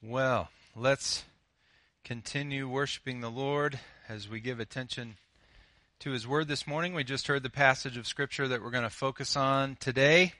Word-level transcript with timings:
Well, 0.00 0.48
let's 0.76 1.24
continue 2.04 2.68
worshiping 2.68 3.20
the 3.20 3.32
Lord 3.32 3.80
as 4.08 4.28
we 4.28 4.38
give 4.38 4.60
attention 4.60 5.16
to 5.98 6.12
His 6.12 6.24
Word 6.24 6.46
this 6.46 6.68
morning. 6.68 6.94
We 6.94 7.02
just 7.02 7.26
heard 7.26 7.42
the 7.42 7.50
passage 7.50 7.96
of 7.96 8.06
Scripture 8.06 8.46
that 8.46 8.62
we're 8.62 8.70
going 8.70 8.84
to 8.84 8.90
focus 8.90 9.36
on 9.36 9.76
today, 9.80 10.34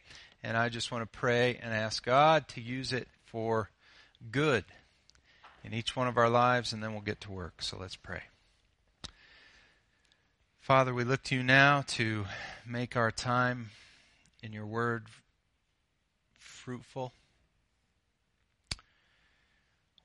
and 0.45 0.57
I 0.57 0.69
just 0.69 0.93
want 0.93 1.11
to 1.11 1.19
pray 1.19 1.59
and 1.61 1.75
ask 1.75 2.05
God 2.05 2.47
to 2.51 2.61
use 2.61 2.93
it 2.93 3.09
for 3.25 3.69
good 4.31 4.65
in 5.65 5.75
each 5.75 5.97
one 5.97 6.07
of 6.07 6.17
our 6.17 6.31
lives, 6.31 6.73
and 6.73 6.81
then 6.81 6.93
we'll 6.93 7.01
get 7.01 7.21
to 7.23 7.33
work. 7.33 7.61
So 7.61 7.77
let's 7.81 7.97
pray. 7.97 8.23
Father, 10.61 10.95
we 10.95 11.03
look 11.03 11.25
to 11.25 11.35
you 11.35 11.43
now 11.43 11.83
to 11.89 12.27
make 12.65 12.97
our 12.97 13.11
time 13.11 13.71
in 14.41 14.53
your 14.53 14.67
Word 14.67 15.09
fruitful. 16.39 17.13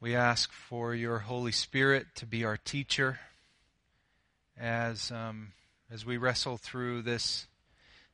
We 0.04 0.17
ask 0.17 0.51
for 0.51 0.93
your 0.93 1.19
Holy 1.19 1.54
Spirit 1.54 2.07
to 2.15 2.25
be 2.25 2.43
our 2.43 2.57
teacher 2.57 3.21
as, 4.59 5.09
um, 5.11 5.54
as 5.89 6.05
we 6.05 6.18
wrestle 6.18 6.57
through 6.57 7.04
this 7.04 7.47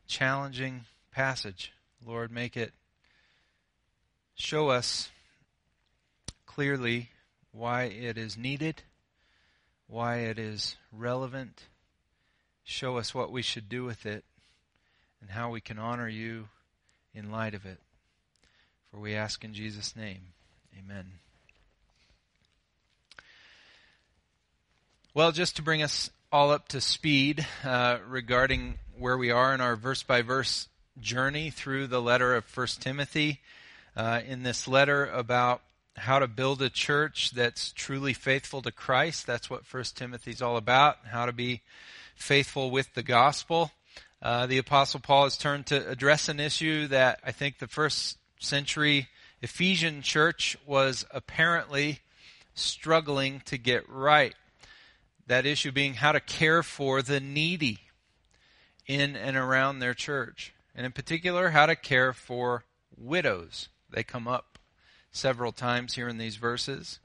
challenging 0.06 0.82
passage. 1.10 1.74
Lord, 2.06 2.32
make 2.32 2.56
it 2.56 2.74
show 4.36 4.70
us 4.70 5.10
clearly 6.46 7.10
why 7.54 7.86
it 7.86 8.20
is 8.20 8.38
needed, 8.38 8.84
why 9.88 10.18
it 10.18 10.38
is 10.38 10.76
relevant. 10.92 11.64
Show 12.64 12.98
us 12.98 13.16
what 13.16 13.32
we 13.32 13.42
should 13.42 13.68
do 13.68 13.84
with 13.84 14.06
it 14.06 14.24
and 15.22 15.32
how 15.32 15.50
we 15.50 15.60
can 15.60 15.80
honor 15.80 16.08
you 16.08 16.50
in 17.16 17.32
light 17.32 17.56
of 17.56 17.66
it. 17.66 17.80
For 18.92 19.00
we 19.00 19.16
ask 19.16 19.44
in 19.44 19.56
Jesus' 19.56 19.96
name. 19.96 20.34
Amen. 20.78 21.14
Well, 25.20 25.34
just 25.34 25.58
to 25.58 25.62
bring 25.62 25.84
us 25.84 26.10
all 26.32 26.50
up 26.50 26.70
to 26.70 26.80
speed 26.80 27.46
uh, 27.66 27.98
regarding 28.08 28.80
where 28.98 29.18
we 29.18 29.32
are 29.32 29.54
in 29.54 29.60
our 29.60 29.76
verse 29.76 30.02
by 30.02 30.22
verse 30.22 30.70
journey 30.98 31.50
through 31.50 31.88
the 31.88 32.02
letter 32.02 32.36
of 32.36 32.46
First 32.46 32.82
Timothy, 32.82 33.42
uh, 33.98 34.22
in 34.26 34.44
this 34.44 34.66
letter 34.66 35.08
about 35.08 35.62
how 35.98 36.20
to 36.20 36.28
build 36.30 36.62
a 36.62 36.70
church 36.70 37.32
that's 37.32 37.74
truly 37.74 38.14
faithful 38.14 38.62
to 38.62 38.72
Christ. 38.72 39.28
That's 39.28 39.50
what 39.50 39.66
First 39.66 39.98
Timothy 39.98 40.32
is 40.32 40.42
all 40.42 40.56
about. 40.56 41.00
How 41.12 41.26
to 41.26 41.34
be 41.34 41.64
faithful 42.16 42.72
with 42.72 42.94
the 42.94 43.04
gospel. 43.04 43.72
Uh, 44.22 44.46
the 44.46 44.60
Apostle 44.60 45.02
Paul 45.02 45.26
has 45.26 45.36
turned 45.36 45.66
to 45.66 45.86
address 45.90 46.30
an 46.30 46.40
issue 46.40 46.88
that 46.88 47.20
I 47.26 47.34
think 47.34 47.60
the 47.60 47.68
first 47.68 48.18
century 48.40 49.10
Ephesian 49.42 50.02
church 50.02 50.56
was 50.66 51.06
apparently 51.12 52.00
struggling 52.56 53.42
to 53.48 53.58
get 53.58 53.84
right. 53.90 54.34
That 55.30 55.46
issue 55.46 55.72
being 55.72 55.94
how 55.94 56.12
to 56.12 56.20
care 56.20 56.64
for 56.64 57.04
the 57.04 57.20
needy 57.20 57.82
in 58.88 59.16
and 59.16 59.38
around 59.38 59.78
their 59.78 59.94
church. 59.94 60.56
And 60.74 60.88
in 60.88 60.92
particular, 60.92 61.50
how 61.50 61.68
to 61.68 61.76
care 61.76 62.14
for 62.14 62.64
widows. 62.98 63.70
They 63.92 64.02
come 64.02 64.28
up 64.28 64.58
several 65.12 65.52
times 65.52 65.94
here 65.94 66.10
in 66.10 66.18
these 66.18 66.38
verses. 66.38 66.98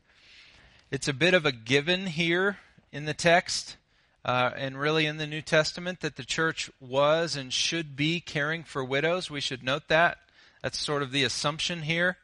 It's 0.91 1.07
a 1.07 1.13
bit 1.13 1.35
of 1.35 1.45
a 1.45 1.53
given 1.53 2.07
here 2.07 2.61
in 2.91 3.05
the 3.05 3.13
text 3.13 3.77
uh, 4.25 4.53
and 4.57 4.81
really 4.81 5.05
in 5.05 5.19
the 5.19 5.27
New 5.27 5.43
Testament 5.43 6.01
that 6.01 6.17
the 6.17 6.25
church 6.25 6.71
was 6.81 7.37
and 7.37 7.53
should 7.53 7.95
be 7.95 8.21
caring 8.21 8.65
for 8.65 8.83
widows. 8.83 9.31
We 9.31 9.43
should 9.43 9.63
note 9.63 9.89
that. 9.89 10.17
That's 10.63 10.79
sort 10.79 11.03
of 11.03 11.11
the 11.13 11.25
assumption 11.25 11.83
here. 11.83 12.17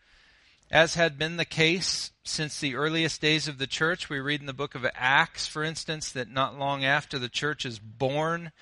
As 0.70 0.94
had 0.94 1.18
been 1.18 1.36
the 1.36 1.44
case 1.44 2.12
since 2.22 2.60
the 2.60 2.76
earliest 2.76 3.20
days 3.20 3.48
of 3.48 3.58
the 3.58 3.66
church, 3.66 4.08
we 4.08 4.20
read 4.20 4.38
in 4.38 4.46
the 4.46 4.52
book 4.52 4.76
of 4.76 4.86
Acts, 4.94 5.48
for 5.48 5.64
instance, 5.64 6.12
that 6.12 6.30
not 6.30 6.56
long 6.56 6.84
after 6.84 7.18
the 7.18 7.28
church 7.28 7.66
is 7.66 7.80
born, 7.80 8.52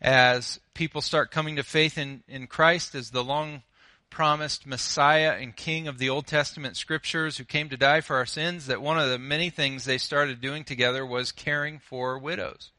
as 0.00 0.60
people 0.74 1.00
start 1.00 1.32
coming 1.32 1.56
to 1.56 1.64
faith 1.64 1.98
in, 1.98 2.22
in 2.28 2.46
Christ 2.46 2.94
as 2.94 3.10
the 3.10 3.24
long 3.24 3.62
promised 4.10 4.64
Messiah 4.64 5.32
and 5.40 5.56
King 5.56 5.88
of 5.88 5.98
the 5.98 6.08
Old 6.08 6.28
Testament 6.28 6.76
scriptures 6.76 7.36
who 7.36 7.44
came 7.44 7.68
to 7.68 7.76
die 7.76 8.00
for 8.00 8.14
our 8.14 8.26
sins, 8.26 8.66
that 8.66 8.80
one 8.80 9.00
of 9.00 9.10
the 9.10 9.18
many 9.18 9.50
things 9.50 9.84
they 9.84 9.98
started 9.98 10.40
doing 10.40 10.62
together 10.62 11.04
was 11.04 11.32
caring 11.32 11.80
for 11.80 12.16
widows. 12.16 12.70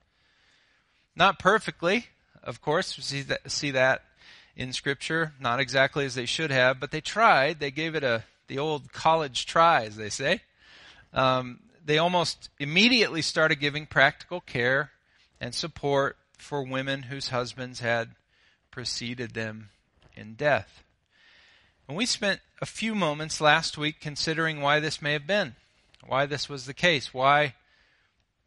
Not 1.13 1.40
perfectly, 1.40 2.06
of 2.41 2.62
course, 2.62 2.96
we 2.96 3.03
see 3.03 3.22
that, 3.23 3.51
see 3.51 3.72
that 3.72 4.03
in 4.56 4.72
Scripture, 4.72 5.34
not 5.41 5.59
exactly 5.59 6.06
as 6.06 6.16
they 6.16 6.25
should 6.25 6.51
have, 6.51 6.79
but 6.79 6.91
they 6.91 7.01
tried. 7.01 7.59
They 7.59 7.72
gave 7.72 7.96
it 7.96 8.03
a 8.03 8.23
the 8.51 8.59
old 8.59 8.91
college 8.91 9.45
try, 9.45 9.85
as 9.85 9.95
they 9.95 10.09
say, 10.09 10.41
um, 11.13 11.62
they 11.85 11.97
almost 11.97 12.50
immediately 12.59 13.22
started 13.22 13.62
giving 13.62 13.85
practical 13.85 14.41
care 14.41 14.91
and 15.39 15.56
support 15.56 16.17
for 16.38 16.61
women 16.61 17.03
whose 17.03 17.29
husbands 17.29 17.79
had 17.79 18.09
preceded 18.69 19.34
them 19.34 19.69
in 20.17 20.34
death. 20.34 20.84
And 21.88 21.95
we 21.95 22.06
spent 22.06 22.41
a 22.61 22.66
few 22.66 22.94
moments 22.94 23.40
last 23.40 23.78
week 23.78 24.01
considering 24.01 24.59
why 24.59 24.81
this 24.81 25.01
may 25.01 25.13
have 25.13 25.25
been, 25.25 25.56
why 26.06 26.25
this 26.25 26.50
was 26.50 26.66
the 26.66 26.73
case, 26.73 27.13
why 27.13 27.56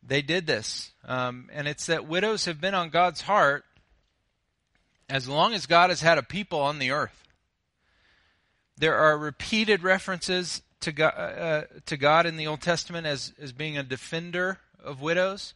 they 0.06 0.20
did 0.20 0.47
this. 0.47 0.93
Um, 1.06 1.48
and 1.50 1.66
it's 1.66 1.87
that 1.87 2.06
widows 2.06 2.44
have 2.44 2.60
been 2.60 2.75
on 2.75 2.91
God's 2.91 3.22
heart 3.22 3.64
as 5.09 5.26
long 5.26 5.54
as 5.54 5.64
God 5.64 5.88
has 5.88 6.03
had 6.03 6.19
a 6.19 6.22
people 6.22 6.60
on 6.60 6.78
the 6.78 6.91
earth. 6.91 7.24
There 8.77 8.97
are 8.97 9.17
repeated 9.17 9.83
references 9.83 10.62
to 10.81 10.93
God, 10.93 11.15
uh, 11.17 11.62
to 11.87 11.97
God 11.97 12.27
in 12.27 12.37
the 12.37 12.47
Old 12.47 12.61
Testament 12.61 13.07
as, 13.07 13.33
as 13.41 13.53
being 13.53 13.79
a 13.79 13.83
defender 13.83 14.59
of 14.83 15.01
widows. 15.01 15.55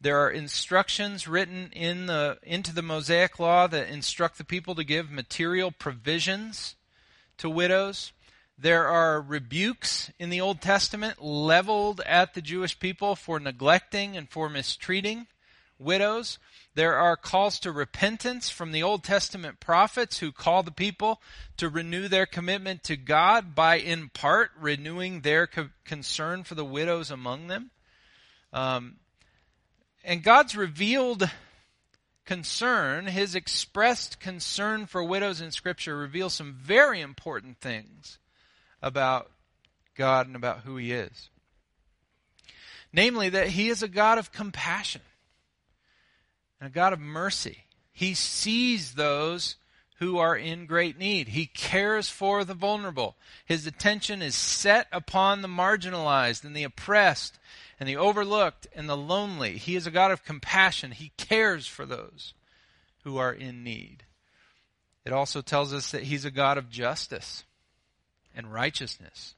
There 0.00 0.18
are 0.18 0.30
instructions 0.30 1.28
written 1.28 1.70
in 1.72 2.06
the, 2.06 2.38
into 2.42 2.74
the 2.74 2.82
Mosaic 2.82 3.38
Law 3.38 3.66
that 3.66 3.88
instruct 3.88 4.38
the 4.38 4.44
people 4.44 4.74
to 4.76 4.84
give 4.84 5.10
material 5.10 5.72
provisions 5.72 6.76
to 7.38 7.50
widows. 7.50 8.12
There 8.56 8.86
are 8.88 9.20
rebukes 9.20 10.10
in 10.18 10.30
the 10.30 10.40
Old 10.40 10.60
Testament 10.60 11.22
leveled 11.22 12.00
at 12.06 12.34
the 12.34 12.42
Jewish 12.42 12.78
people 12.78 13.14
for 13.14 13.38
neglecting 13.38 14.16
and 14.16 14.28
for 14.28 14.48
mistreating 14.48 15.26
widows. 15.78 16.38
There 16.74 16.96
are 16.96 17.16
calls 17.16 17.58
to 17.60 17.72
repentance 17.72 18.50
from 18.50 18.72
the 18.72 18.82
Old 18.82 19.02
Testament 19.02 19.60
prophets 19.60 20.18
who 20.18 20.32
call 20.32 20.62
the 20.62 20.70
people 20.70 21.20
to 21.56 21.68
renew 21.68 22.08
their 22.08 22.26
commitment 22.26 22.84
to 22.84 22.96
God 22.96 23.54
by, 23.54 23.76
in 23.78 24.10
part, 24.10 24.50
renewing 24.58 25.20
their 25.20 25.46
co- 25.46 25.70
concern 25.84 26.44
for 26.44 26.54
the 26.54 26.64
widows 26.64 27.10
among 27.10 27.48
them. 27.48 27.70
Um, 28.52 28.96
and 30.04 30.22
God's 30.22 30.56
revealed 30.56 31.28
concern, 32.24 33.06
his 33.06 33.34
expressed 33.34 34.20
concern 34.20 34.86
for 34.86 35.02
widows 35.02 35.40
in 35.40 35.50
Scripture, 35.50 35.96
reveals 35.96 36.34
some 36.34 36.54
very 36.54 37.00
important 37.00 37.58
things 37.58 38.18
about 38.82 39.30
God 39.96 40.26
and 40.26 40.36
about 40.36 40.60
who 40.60 40.76
he 40.76 40.92
is. 40.92 41.30
Namely, 42.92 43.28
that 43.30 43.48
he 43.48 43.68
is 43.68 43.82
a 43.82 43.88
God 43.88 44.18
of 44.18 44.32
compassion 44.32 45.02
and 46.60 46.68
a 46.68 46.72
God 46.72 46.92
of 46.92 47.00
mercy. 47.00 47.64
He 47.92 48.14
sees 48.14 48.94
those 48.94 49.56
who 49.98 50.18
are 50.18 50.36
in 50.36 50.66
great 50.66 50.96
need. 50.96 51.28
He 51.28 51.46
cares 51.46 52.08
for 52.08 52.44
the 52.44 52.54
vulnerable. 52.54 53.16
His 53.44 53.66
attention 53.66 54.22
is 54.22 54.36
set 54.36 54.86
upon 54.92 55.42
the 55.42 55.48
marginalized 55.48 56.44
and 56.44 56.54
the 56.54 56.62
oppressed 56.62 57.38
and 57.80 57.88
the 57.88 57.96
overlooked 57.96 58.68
and 58.74 58.88
the 58.88 58.96
lonely. 58.96 59.58
He 59.58 59.74
is 59.74 59.86
a 59.86 59.90
God 59.90 60.12
of 60.12 60.24
compassion. 60.24 60.92
He 60.92 61.12
cares 61.16 61.66
for 61.66 61.84
those 61.84 62.34
who 63.02 63.16
are 63.16 63.32
in 63.32 63.64
need. 63.64 64.04
It 65.04 65.12
also 65.12 65.40
tells 65.40 65.72
us 65.72 65.90
that 65.90 66.04
He's 66.04 66.24
a 66.24 66.30
God 66.30 66.58
of 66.58 66.70
justice 66.70 67.44
and 68.34 68.52
righteousness. 68.52 69.34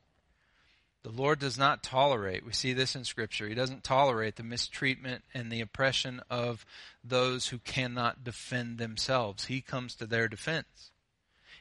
The 1.02 1.10
Lord 1.10 1.38
does 1.38 1.56
not 1.56 1.82
tolerate, 1.82 2.44
we 2.44 2.52
see 2.52 2.74
this 2.74 2.94
in 2.94 3.04
Scripture, 3.04 3.48
He 3.48 3.54
doesn't 3.54 3.84
tolerate 3.84 4.36
the 4.36 4.42
mistreatment 4.42 5.24
and 5.32 5.50
the 5.50 5.62
oppression 5.62 6.20
of 6.28 6.66
those 7.02 7.48
who 7.48 7.58
cannot 7.58 8.22
defend 8.22 8.76
themselves. 8.76 9.46
He 9.46 9.62
comes 9.62 9.94
to 9.94 10.06
their 10.06 10.28
defense 10.28 10.90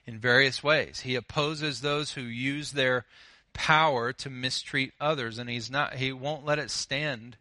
in 0.05 0.19
various 0.19 0.61
ways. 0.61 1.01
He 1.01 1.15
opposes 1.15 1.79
those 1.79 2.11
who 2.11 2.21
use 2.21 2.73
their 2.73 3.05
power 3.53 4.11
to 4.11 4.29
mistreat 4.29 4.91
others, 4.99 5.37
and 5.37 5.49
he's 5.49 5.71
not, 5.71 5.95
he 5.95 6.11
won't 6.11 6.45
let 6.45 6.59
it 6.59 6.69
stand 6.69 7.37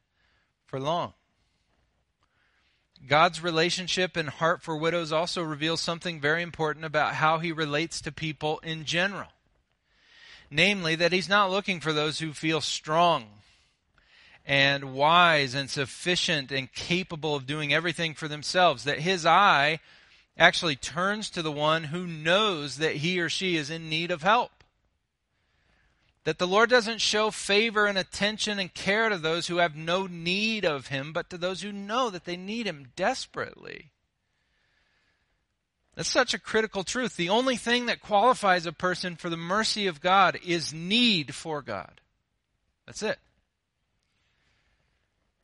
for 0.66 0.78
long. 0.78 1.14
God's 3.06 3.42
relationship 3.42 4.16
and 4.16 4.28
heart 4.28 4.62
for 4.62 4.76
widows 4.76 5.12
also 5.12 5.42
reveals 5.42 5.80
something 5.80 6.20
very 6.20 6.42
important 6.42 6.84
about 6.84 7.14
how 7.14 7.38
he 7.38 7.50
relates 7.50 8.00
to 8.02 8.12
people 8.12 8.58
in 8.60 8.84
general 8.84 9.28
namely 10.50 10.94
that 10.94 11.12
he's 11.12 11.28
not 11.28 11.50
looking 11.50 11.80
for 11.80 11.92
those 11.92 12.18
who 12.18 12.32
feel 12.32 12.60
strong 12.60 13.26
and 14.44 14.94
wise 14.94 15.54
and 15.54 15.68
sufficient 15.68 16.50
and 16.50 16.72
capable 16.72 17.34
of 17.34 17.46
doing 17.46 17.72
everything 17.72 18.14
for 18.14 18.28
themselves, 18.28 18.84
that 18.84 19.00
his 19.00 19.26
eye 19.26 19.78
actually 20.38 20.76
turns 20.76 21.28
to 21.28 21.42
the 21.42 21.52
one 21.52 21.84
who 21.84 22.06
knows 22.06 22.78
that 22.78 22.96
he 22.96 23.20
or 23.20 23.28
she 23.28 23.56
is 23.56 23.68
in 23.68 23.90
need 23.90 24.10
of 24.10 24.22
help. 24.22 24.64
That 26.24 26.38
the 26.38 26.46
Lord 26.46 26.70
doesn't 26.70 27.00
show 27.00 27.30
favor 27.30 27.86
and 27.86 27.96
attention 27.96 28.58
and 28.58 28.72
care 28.72 29.08
to 29.08 29.18
those 29.18 29.46
who 29.46 29.56
have 29.58 29.74
no 29.74 30.06
need 30.06 30.64
of 30.64 30.88
Him, 30.88 31.12
but 31.12 31.30
to 31.30 31.38
those 31.38 31.62
who 31.62 31.72
know 31.72 32.10
that 32.10 32.26
they 32.26 32.36
need 32.36 32.66
Him 32.66 32.92
desperately. 32.96 33.92
That's 35.98 36.08
such 36.08 36.32
a 36.32 36.38
critical 36.38 36.84
truth. 36.84 37.16
The 37.16 37.28
only 37.28 37.56
thing 37.56 37.86
that 37.86 38.00
qualifies 38.00 38.66
a 38.66 38.72
person 38.72 39.16
for 39.16 39.28
the 39.28 39.36
mercy 39.36 39.88
of 39.88 40.00
God 40.00 40.38
is 40.46 40.72
need 40.72 41.34
for 41.34 41.60
God. 41.60 42.00
That's 42.86 43.02
it. 43.02 43.18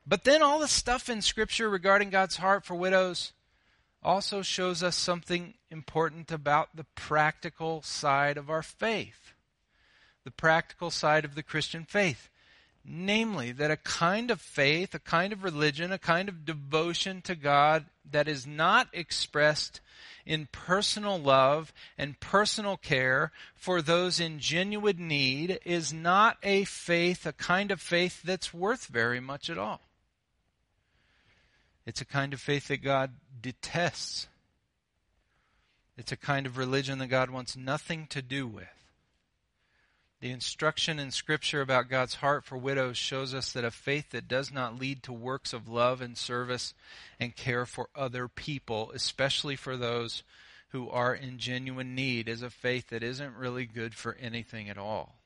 But 0.06 0.22
then 0.22 0.42
all 0.42 0.60
the 0.60 0.68
stuff 0.68 1.08
in 1.08 1.22
Scripture 1.22 1.68
regarding 1.68 2.10
God's 2.10 2.36
heart 2.36 2.64
for 2.64 2.76
widows 2.76 3.32
also 4.00 4.42
shows 4.42 4.80
us 4.80 4.94
something 4.94 5.54
important 5.72 6.30
about 6.30 6.68
the 6.76 6.86
practical 6.94 7.82
side 7.82 8.36
of 8.36 8.48
our 8.48 8.62
faith. 8.62 9.34
The 10.22 10.30
practical 10.30 10.92
side 10.92 11.24
of 11.24 11.34
the 11.34 11.42
Christian 11.42 11.82
faith. 11.84 12.30
Namely, 12.84 13.52
that 13.52 13.70
a 13.70 13.78
kind 13.78 14.30
of 14.30 14.40
faith, 14.40 14.94
a 14.94 14.98
kind 14.98 15.32
of 15.32 15.42
religion, 15.42 15.90
a 15.90 15.98
kind 15.98 16.28
of 16.28 16.44
devotion 16.44 17.22
to 17.22 17.34
God 17.34 17.86
that 18.10 18.28
is 18.28 18.46
not 18.46 18.88
expressed 18.92 19.80
in 20.26 20.48
personal 20.52 21.18
love 21.18 21.72
and 21.96 22.20
personal 22.20 22.76
care 22.76 23.32
for 23.54 23.80
those 23.80 24.20
in 24.20 24.38
genuine 24.38 25.08
need 25.08 25.58
is 25.64 25.92
not 25.92 26.36
a 26.42 26.64
faith, 26.64 27.26
a 27.26 27.32
kind 27.32 27.70
of 27.70 27.80
faith 27.80 28.22
that's 28.22 28.52
worth 28.52 28.86
very 28.86 29.20
much 29.20 29.48
at 29.48 29.58
all. 29.58 29.80
It's 31.86 32.00
a 32.00 32.06
kind 32.06 32.32
of 32.32 32.40
faith 32.40 32.68
that 32.68 32.82
God 32.82 33.12
detests. 33.40 34.28
It's 35.96 36.12
a 36.12 36.16
kind 36.16 36.46
of 36.46 36.56
religion 36.58 36.98
that 36.98 37.08
God 37.08 37.30
wants 37.30 37.56
nothing 37.56 38.06
to 38.08 38.22
do 38.22 38.46
with. 38.46 38.83
The 40.24 40.30
instruction 40.30 40.98
in 40.98 41.10
Scripture 41.10 41.60
about 41.60 41.90
God's 41.90 42.14
heart 42.14 42.46
for 42.46 42.56
widows 42.56 42.96
shows 42.96 43.34
us 43.34 43.52
that 43.52 43.62
a 43.62 43.70
faith 43.70 44.08
that 44.12 44.26
does 44.26 44.50
not 44.50 44.78
lead 44.78 45.02
to 45.02 45.12
works 45.12 45.52
of 45.52 45.68
love 45.68 46.00
and 46.00 46.16
service 46.16 46.72
and 47.20 47.36
care 47.36 47.66
for 47.66 47.90
other 47.94 48.26
people, 48.26 48.90
especially 48.94 49.54
for 49.54 49.76
those 49.76 50.22
who 50.68 50.88
are 50.88 51.14
in 51.14 51.36
genuine 51.36 51.94
need, 51.94 52.26
is 52.26 52.40
a 52.40 52.48
faith 52.48 52.88
that 52.88 53.02
isn't 53.02 53.36
really 53.36 53.66
good 53.66 53.94
for 53.94 54.16
anything 54.18 54.70
at 54.70 54.78
all. 54.78 55.16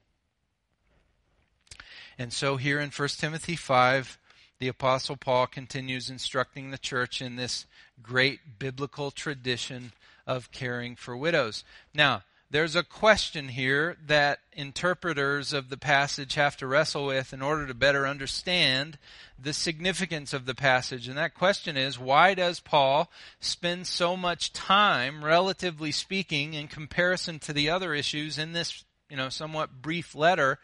And 2.18 2.32
so 2.32 2.56
here 2.56 2.80
in 2.80 2.90
1 2.90 3.08
Timothy 3.10 3.54
5, 3.54 4.18
the 4.58 4.66
Apostle 4.66 5.16
Paul 5.16 5.46
continues 5.46 6.10
instructing 6.10 6.72
the 6.72 6.76
church 6.76 7.22
in 7.22 7.36
this 7.36 7.66
great 8.02 8.58
biblical 8.58 9.12
tradition 9.12 9.92
of 10.26 10.50
caring 10.50 10.96
for 10.96 11.16
widows. 11.16 11.62
Now, 11.94 12.24
there's 12.50 12.76
a 12.76 12.82
question 12.82 13.48
here 13.48 13.96
that 14.06 14.38
interpreters 14.52 15.52
of 15.52 15.68
the 15.68 15.76
passage 15.76 16.34
have 16.34 16.56
to 16.56 16.66
wrestle 16.66 17.06
with 17.06 17.32
in 17.32 17.42
order 17.42 17.66
to 17.66 17.74
better 17.74 18.06
understand 18.06 18.98
the 19.38 19.52
significance 19.52 20.32
of 20.32 20.46
the 20.46 20.54
passage. 20.54 21.08
And 21.08 21.18
that 21.18 21.34
question 21.34 21.76
is 21.76 21.98
why 21.98 22.34
does 22.34 22.60
Paul 22.60 23.10
spend 23.38 23.86
so 23.86 24.16
much 24.16 24.52
time, 24.54 25.24
relatively 25.24 25.92
speaking, 25.92 26.54
in 26.54 26.68
comparison 26.68 27.38
to 27.40 27.52
the 27.52 27.68
other 27.68 27.92
issues 27.92 28.38
in 28.38 28.54
this, 28.54 28.82
you 29.10 29.16
know, 29.16 29.28
somewhat 29.28 29.82
brief 29.82 30.14
letter? 30.14 30.58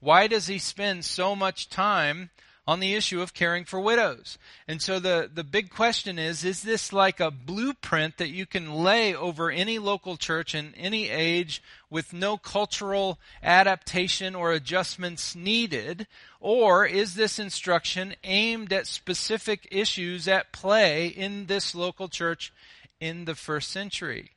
Why 0.00 0.28
does 0.28 0.46
he 0.46 0.58
spend 0.58 1.04
so 1.04 1.36
much 1.36 1.68
time 1.68 2.30
on 2.66 2.80
the 2.80 2.94
issue 2.94 3.22
of 3.22 3.32
caring 3.32 3.64
for 3.64 3.80
widows. 3.80 4.38
And 4.66 4.82
so 4.82 4.98
the, 4.98 5.30
the 5.32 5.44
big 5.44 5.70
question 5.70 6.18
is, 6.18 6.44
is 6.44 6.62
this 6.62 6.92
like 6.92 7.20
a 7.20 7.30
blueprint 7.30 8.16
that 8.16 8.30
you 8.30 8.44
can 8.44 8.74
lay 8.74 9.14
over 9.14 9.50
any 9.50 9.78
local 9.78 10.16
church 10.16 10.54
in 10.54 10.74
any 10.76 11.08
age 11.08 11.62
with 11.88 12.12
no 12.12 12.36
cultural 12.36 13.20
adaptation 13.40 14.34
or 14.34 14.52
adjustments 14.52 15.36
needed? 15.36 16.08
Or 16.40 16.84
is 16.84 17.14
this 17.14 17.38
instruction 17.38 18.16
aimed 18.24 18.72
at 18.72 18.88
specific 18.88 19.68
issues 19.70 20.26
at 20.26 20.52
play 20.52 21.06
in 21.06 21.46
this 21.46 21.72
local 21.72 22.08
church 22.08 22.52
in 22.98 23.26
the 23.26 23.36
first 23.36 23.70
century? 23.70 24.32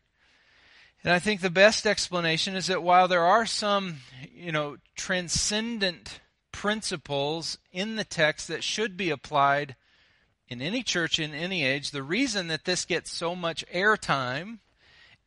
And 1.03 1.11
I 1.13 1.17
think 1.17 1.41
the 1.41 1.49
best 1.49 1.87
explanation 1.87 2.55
is 2.55 2.67
that 2.67 2.83
while 2.83 3.07
there 3.07 3.25
are 3.25 3.45
some, 3.45 3.97
you 4.35 4.51
know, 4.51 4.77
transcendent 4.95 6.19
principles 6.51 7.57
in 7.71 7.95
the 7.95 8.03
text 8.03 8.47
that 8.47 8.63
should 8.63 8.97
be 8.97 9.09
applied 9.09 9.75
in 10.47 10.61
any 10.61 10.83
church 10.83 11.19
in 11.19 11.33
any 11.33 11.63
age. 11.63 11.91
The 11.91 12.03
reason 12.03 12.47
that 12.47 12.65
this 12.65 12.85
gets 12.85 13.11
so 13.11 13.35
much 13.35 13.65
airtime 13.73 14.59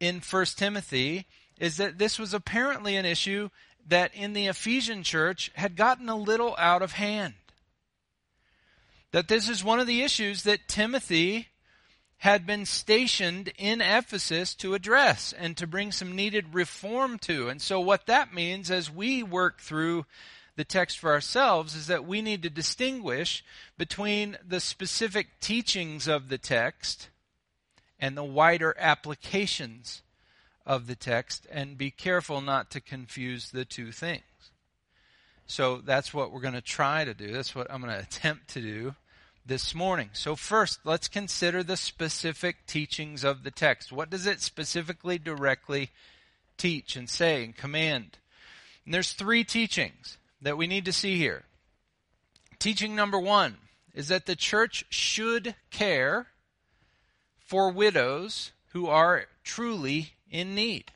in 0.00 0.20
1 0.20 0.44
Timothy 0.56 1.26
is 1.58 1.76
that 1.76 1.98
this 1.98 2.18
was 2.18 2.34
apparently 2.34 2.96
an 2.96 3.06
issue 3.06 3.48
that 3.86 4.14
in 4.14 4.32
the 4.32 4.46
Ephesian 4.46 5.02
church 5.02 5.50
had 5.54 5.76
gotten 5.76 6.08
a 6.08 6.16
little 6.16 6.54
out 6.58 6.82
of 6.82 6.92
hand. 6.92 7.34
That 9.12 9.28
this 9.28 9.48
is 9.48 9.62
one 9.62 9.78
of 9.78 9.86
the 9.86 10.02
issues 10.02 10.42
that 10.42 10.68
Timothy 10.68 11.48
had 12.18 12.46
been 12.46 12.64
stationed 12.64 13.52
in 13.58 13.80
Ephesus 13.80 14.54
to 14.54 14.74
address 14.74 15.32
and 15.36 15.56
to 15.56 15.66
bring 15.66 15.90
some 15.90 16.14
needed 16.14 16.54
reform 16.54 17.18
to. 17.18 17.48
And 17.48 17.60
so, 17.60 17.80
what 17.80 18.06
that 18.06 18.32
means 18.32 18.70
as 18.70 18.90
we 18.90 19.22
work 19.22 19.60
through 19.60 20.06
the 20.56 20.64
text 20.64 20.98
for 20.98 21.12
ourselves 21.12 21.74
is 21.74 21.86
that 21.86 22.06
we 22.06 22.20
need 22.20 22.42
to 22.42 22.50
distinguish 22.50 23.44
between 23.78 24.36
the 24.46 24.60
specific 24.60 25.40
teachings 25.40 26.06
of 26.06 26.28
the 26.28 26.38
text 26.38 27.08
and 27.98 28.16
the 28.16 28.24
wider 28.24 28.74
applications 28.78 30.02
of 30.66 30.86
the 30.86 30.96
text 30.96 31.46
and 31.50 31.78
be 31.78 31.90
careful 31.90 32.40
not 32.40 32.70
to 32.70 32.80
confuse 32.80 33.50
the 33.50 33.64
two 33.64 33.92
things. 33.92 34.22
So 35.46 35.78
that's 35.78 36.14
what 36.14 36.32
we're 36.32 36.40
going 36.40 36.54
to 36.54 36.60
try 36.60 37.04
to 37.04 37.14
do. 37.14 37.32
That's 37.32 37.54
what 37.54 37.70
I'm 37.70 37.80
going 37.80 37.94
to 37.98 38.02
attempt 38.02 38.48
to 38.48 38.60
do 38.60 38.94
this 39.44 39.74
morning. 39.74 40.10
So 40.12 40.36
first, 40.36 40.80
let's 40.84 41.08
consider 41.08 41.62
the 41.62 41.76
specific 41.76 42.66
teachings 42.66 43.24
of 43.24 43.42
the 43.42 43.50
text. 43.50 43.90
What 43.90 44.10
does 44.10 44.26
it 44.26 44.40
specifically 44.40 45.18
directly 45.18 45.90
teach 46.56 46.94
and 46.94 47.08
say 47.08 47.42
and 47.44 47.56
command? 47.56 48.18
And 48.84 48.94
there's 48.94 49.12
three 49.12 49.44
teachings 49.44 50.18
that 50.42 50.58
we 50.58 50.66
need 50.66 50.84
to 50.84 50.92
see 50.92 51.16
here. 51.16 51.44
Teaching 52.58 52.94
number 52.94 53.18
one 53.18 53.56
is 53.94 54.08
that 54.08 54.26
the 54.26 54.36
church 54.36 54.84
should 54.90 55.54
care 55.70 56.28
for 57.38 57.70
widows 57.70 58.52
who 58.72 58.86
are 58.86 59.24
truly 59.44 60.12
in 60.30 60.54
need. 60.54 60.92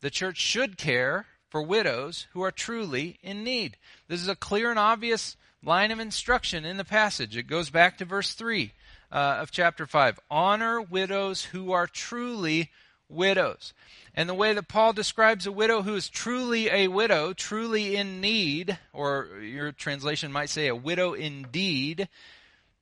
The 0.00 0.10
church 0.10 0.38
should 0.38 0.76
care 0.76 1.26
for 1.48 1.62
widows 1.62 2.26
who 2.32 2.42
are 2.42 2.50
truly 2.50 3.18
in 3.22 3.44
need. 3.44 3.76
This 4.08 4.20
is 4.20 4.28
a 4.28 4.36
clear 4.36 4.70
and 4.70 4.78
obvious 4.78 5.36
line 5.62 5.90
of 5.90 6.00
instruction 6.00 6.64
in 6.64 6.76
the 6.76 6.84
passage. 6.84 7.36
It 7.36 7.44
goes 7.44 7.70
back 7.70 7.98
to 7.98 8.04
verse 8.04 8.34
3 8.34 8.72
uh, 9.10 9.14
of 9.40 9.50
chapter 9.50 9.86
5. 9.86 10.20
Honor 10.30 10.80
widows 10.80 11.44
who 11.44 11.72
are 11.72 11.86
truly 11.86 12.70
widows. 13.08 13.72
And 14.14 14.28
the 14.28 14.34
way 14.34 14.54
that 14.54 14.68
Paul 14.68 14.92
describes 14.92 15.46
a 15.46 15.52
widow 15.52 15.82
who 15.82 15.94
is 15.94 16.08
truly 16.08 16.70
a 16.70 16.88
widow, 16.88 17.32
truly 17.32 17.96
in 17.96 18.20
need, 18.20 18.78
or 18.92 19.28
your 19.42 19.72
translation 19.72 20.32
might 20.32 20.50
say 20.50 20.68
a 20.68 20.74
widow 20.74 21.12
indeed, 21.12 22.08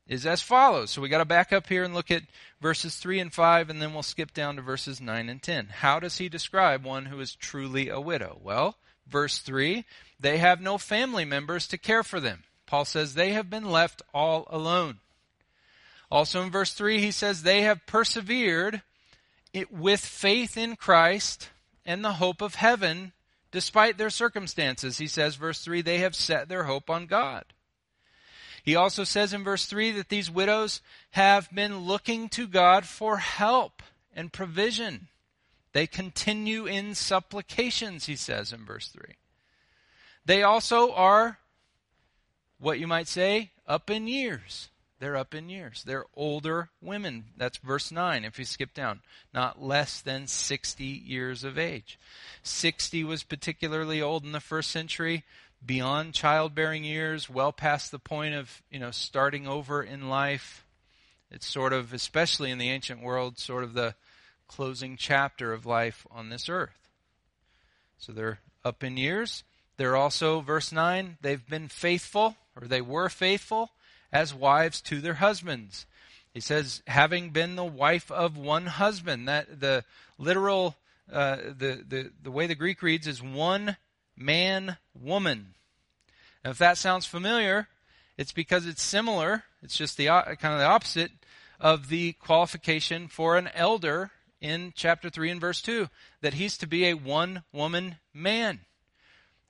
is 0.07 0.27
as 0.27 0.41
follows. 0.41 0.91
So 0.91 1.03
we 1.03 1.09
got 1.09 1.19
to 1.19 1.25
back 1.25 1.53
up 1.53 1.67
here 1.67 1.83
and 1.83 1.95
look 1.95 2.11
at 2.11 2.23
verses 2.61 2.97
3 2.97 3.21
and 3.21 3.33
5, 3.33 3.71
and 3.71 3.83
then 3.83 3.93
we'll 3.93 4.03
skip 4.03 4.33
down 4.33 4.57
to 4.57 4.63
verses 4.63 5.01
9 5.01 5.29
and 5.29 5.43
10. 5.43 5.69
How 5.69 5.99
does 5.99 6.19
he 6.19 6.29
describe 6.29 6.85
one 6.85 7.07
who 7.07 7.21
is 7.21 7.35
truly 7.35 7.89
a 7.89 8.01
widow? 8.01 8.39
Well, 8.43 8.77
verse 9.07 9.39
3 9.39 9.85
they 10.21 10.39
have 10.39 10.61
no 10.61 10.79
family 10.79 11.25
members 11.25 11.67
to 11.69 11.77
care 11.77 12.03
for 12.03 12.21
them. 12.21 12.45
Paul 12.67 12.85
says 12.85 13.13
they 13.13 13.33
have 13.33 13.51
been 13.51 13.71
left 13.71 14.01
all 14.15 14.47
alone. 14.49 15.01
Also 16.11 16.43
in 16.43 16.51
verse 16.51 16.73
3, 16.73 17.01
he 17.01 17.11
says 17.11 17.43
they 17.43 17.63
have 17.63 17.87
persevered 17.87 18.83
it, 19.55 19.73
with 19.73 20.01
faith 20.01 20.59
in 20.59 20.77
Christ 20.77 21.49
and 21.87 22.05
the 22.05 22.15
hope 22.15 22.43
of 22.43 22.57
heaven, 22.57 23.13
despite 23.51 23.97
their 23.97 24.11
circumstances. 24.11 24.99
He 24.99 25.07
says, 25.07 25.37
verse 25.37 25.63
3, 25.63 25.81
they 25.81 25.99
have 25.99 26.15
set 26.15 26.49
their 26.49 26.65
hope 26.65 26.91
on 26.91 27.07
God. 27.07 27.45
He 28.65 28.75
also 28.75 29.05
says 29.05 29.33
in 29.33 29.45
verse 29.45 29.67
3 29.67 29.93
that 29.93 30.09
these 30.09 30.31
widows 30.31 30.83
have 31.11 31.49
been 31.55 31.79
looking 31.81 32.29
to 32.31 32.47
God 32.49 32.85
for 32.85 33.19
help 33.19 33.83
and 34.15 34.33
provision. 34.33 35.09
They 35.73 35.87
continue 35.87 36.67
in 36.67 36.95
supplications, 36.95 38.07
he 38.07 38.17
says 38.17 38.53
in 38.53 38.65
verse 38.65 38.89
3. 38.89 39.03
They 40.25 40.43
also 40.43 40.93
are, 40.93 41.39
what 42.59 42.81
you 42.81 42.87
might 42.87 43.09
say, 43.09 43.51
up 43.67 43.91
in 43.91 44.09
years. 44.09 44.71
They're 45.05 45.19
up 45.19 45.35
in 45.35 45.51
years. 45.51 45.85
They're 45.85 46.07
older 46.15 46.71
women. 46.81 47.27
That's 47.37 47.59
verse 47.59 47.93
9 47.93 48.25
if 48.25 48.39
you 48.39 48.47
skip 48.47 48.73
down. 48.73 49.01
Not 49.35 49.63
less 49.63 50.01
than 50.01 50.27
60 50.27 50.83
years 50.83 51.45
of 51.45 51.59
age. 51.59 51.99
60 52.43 53.05
was 53.05 53.23
particularly 53.23 54.01
old 54.01 54.25
in 54.25 54.33
the 54.33 54.41
first 54.41 54.71
century, 54.71 55.25
beyond 55.63 56.15
childbearing 56.15 56.85
years, 56.85 57.29
well 57.29 57.53
past 57.53 57.91
the 57.91 57.99
point 57.99 58.35
of, 58.35 58.63
you 58.71 58.79
know, 58.79 58.91
starting 58.91 59.47
over 59.47 59.83
in 59.83 60.09
life. 60.09 60.65
It's 61.31 61.45
sort 61.45 61.75
of, 61.75 61.93
especially 61.93 62.51
in 62.51 62.57
the 62.57 62.71
ancient 62.71 63.03
world, 63.03 63.39
sort 63.39 63.63
of 63.63 63.75
the 63.75 63.97
closing 64.49 64.97
chapter 64.97 65.53
of 65.53 65.67
life 65.67 66.07
on 66.11 66.31
this 66.31 66.49
earth. 66.49 66.89
So 67.99 68.11
they're 68.11 68.41
up 68.65 68.83
in 68.83 68.97
years 68.97 69.45
They're 69.77 69.97
also, 69.97 70.41
verse 70.41 70.73
9, 70.73 71.19
they've 71.21 71.47
been 71.47 71.69
faithful, 71.69 72.37
or 72.59 72.67
they 72.67 72.81
were 72.81 73.09
faithful, 73.09 73.73
as 74.15 74.33
wives 74.33 74.81
to 74.81 75.01
their 75.01 75.15
husbands. 75.15 75.87
He 76.33 76.41
says, 76.41 76.83
having 76.87 77.31
been 77.31 77.57
the 77.57 77.65
wife 77.65 78.11
of 78.11 78.39
one 78.39 78.67
husband. 78.67 79.29
That 79.29 79.61
the 79.61 79.85
literal, 80.17 80.77
uh, 81.13 81.37
the, 81.37 81.85
the, 81.87 82.13
the 82.23 82.31
way 82.31 82.47
the 82.47 82.55
Greek 82.55 82.81
reads 82.81 83.09
is 83.09 83.21
one 83.21 83.77
man, 84.17 84.77
woman. 84.99 85.55
Now, 86.45 86.53
if 86.53 86.59
that 86.59 86.79
sounds 86.79 87.07
familiar, 87.07 87.69
it's 88.17 88.33
because 88.33 88.67
it's 88.67 88.83
similar. 88.83 89.43
It's 89.63 89.77
just 89.77 89.97
the 89.97 90.07
kind 90.07 90.55
of 90.55 90.61
the 90.61 90.67
opposite 90.67 91.11
of 91.61 91.89
the 91.89 92.13
qualification 92.13 93.09
for 93.09 93.37
an 93.37 93.49
elder 93.55 94.13
in 94.41 94.73
chapter 94.77 95.11
3 95.11 95.31
and 95.31 95.41
verse 95.41 95.61
2 95.63 95.89
that 96.21 96.35
he's 96.35 96.57
to 96.59 96.67
be 96.67 96.87
a 96.87 96.95
one 96.95 97.43
woman 97.53 97.97
man. 98.13 98.61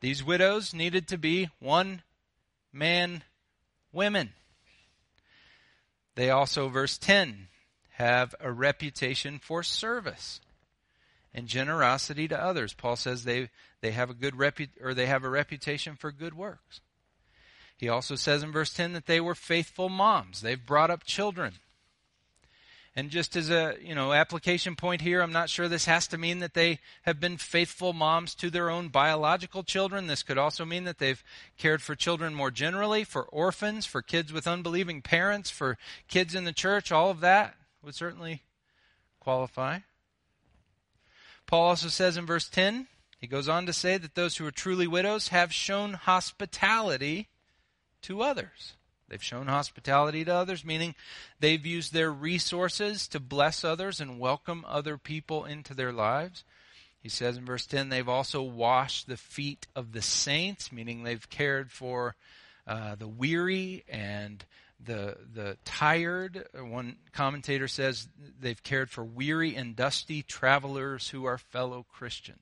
These 0.01 0.25
widows 0.25 0.73
needed 0.73 1.09
to 1.09 1.19
be 1.19 1.51
one 1.59 2.03
man 2.73 3.25
women. 3.93 4.33
They 6.15 6.31
also, 6.31 6.69
verse 6.69 6.99
10, 6.99 7.49
have 7.93 8.35
a 8.41 8.53
reputation 8.53 9.39
for 9.39 9.63
service 9.63 10.41
and 11.33 11.49
generosity 11.49 12.29
to 12.29 12.41
others. 12.41 12.73
Paul 12.73 12.97
says 12.97 13.25
they, 13.25 13.51
they 13.81 13.91
have 13.91 14.11
a 14.11 14.15
good 14.15 14.35
repu- 14.35 14.69
or 14.81 14.95
they 14.95 15.07
have 15.07 15.25
a 15.25 15.29
reputation 15.29 15.97
for 15.97 16.13
good 16.13 16.35
works. 16.35 16.81
He 17.77 17.89
also 17.89 18.15
says 18.15 18.43
in 18.43 18.53
verse 18.53 18.73
10 18.73 18.93
that 18.93 19.07
they 19.07 19.21
were 19.21 19.35
faithful 19.35 19.89
moms. 19.89 20.41
They've 20.41 20.65
brought 20.65 20.91
up 20.91 21.05
children. 21.05 21.55
And 22.97 23.11
just 23.11 23.35
as 23.35 23.51
a, 23.51 23.75
you 23.83 23.95
know, 23.95 24.13
application 24.13 24.77
point 24.77 25.01
here, 25.01 25.21
I'm 25.21 25.33
not 25.33 25.51
sure 25.51 25.67
this 25.67 25.87
has 25.87 26.07
to 26.09 26.19
mean 26.19 26.39
that 26.39 26.55
they 26.55 26.79
have 27.03 27.19
been 27.19 27.39
faithful 27.39 27.93
moms 27.93 28.37
to 28.37 28.51
their 28.51 28.71
own 28.71 28.87
biological 28.87 29.65
children. 29.65 30.07
This 30.07 30.23
could 30.23 30.39
also 30.39 30.65
mean 30.65 30.85
that 30.85 30.99
they've 30.99 31.23
cared 31.59 31.83
for 31.83 31.97
children 31.97 32.35
more 32.35 32.53
generally, 32.53 33.03
for 33.03 33.25
orphans, 33.25 33.85
for 33.85 34.01
kids 34.01 34.33
with 34.33 34.47
unbelieving 34.47 35.03
parents, 35.03 35.51
for 35.51 35.77
kids 36.07 36.37
in 36.37 36.45
the 36.45 36.53
church. 36.53 36.93
All 36.93 37.11
of 37.11 37.19
that 37.21 37.57
would 37.83 37.97
certainly 37.97 38.43
qualify. 39.19 39.81
Paul 41.47 41.63
also 41.63 41.89
says 41.89 42.17
in 42.17 42.27
verse 42.27 42.49
10, 42.49 42.87
he 43.19 43.27
goes 43.27 43.49
on 43.49 43.67
to 43.67 43.73
say 43.73 43.99
that 43.99 44.15
those 44.15 44.37
who 44.37 44.47
are 44.47 44.53
truly 44.53 44.87
widows 44.87 45.29
have 45.29 45.53
shown 45.53 45.95
hospitality 45.95 47.29
to 48.03 48.23
others. 48.23 48.75
They've 49.15 49.23
shown 49.23 49.47
hospitality 49.47 50.25
to 50.25 50.35
others, 50.35 50.65
meaning 50.65 50.97
they've 51.39 51.65
used 51.65 51.93
their 51.93 52.11
resources 52.11 53.07
to 53.07 53.21
bless 53.21 53.63
others 53.63 54.01
and 54.01 54.19
welcome 54.19 54.65
other 54.67 54.99
people 54.99 55.45
into 55.45 55.73
their 55.73 55.93
lives. 55.93 56.43
He 56.99 57.09
says 57.09 57.37
in 57.37 57.45
verse 57.47 57.65
10, 57.65 57.91
they've 57.91 58.09
also 58.09 58.43
washed 58.43 59.07
the 59.07 59.17
feet 59.17 59.69
of 59.77 59.93
the 59.93 60.03
saints, 60.03 60.73
meaning 60.73 61.05
they've 61.05 61.31
cared 61.31 61.71
for 61.71 62.17
uh, 62.67 62.97
the 62.97 63.07
weary 63.07 63.85
and 63.89 64.45
the 64.85 65.17
the 65.33 65.59
tired. 65.65 66.49
One 66.53 66.97
commentator 67.13 67.69
says 67.69 68.09
they've 68.41 68.65
cared 68.65 68.91
for 68.91 69.05
weary 69.05 69.55
and 69.55 69.77
dusty 69.77 70.25
travelers 70.25 71.11
who 71.11 71.25
are 71.25 71.39
fellow 71.39 71.87
Christians. 71.89 72.41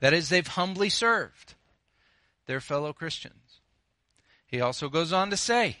That 0.00 0.12
is, 0.12 0.28
they've 0.28 0.44
humbly 0.44 0.88
served 0.88 1.54
their 2.46 2.60
fellow 2.60 2.92
Christians. 2.92 3.45
He 4.46 4.60
also 4.60 4.88
goes 4.88 5.12
on 5.12 5.30
to 5.30 5.36
say, 5.36 5.78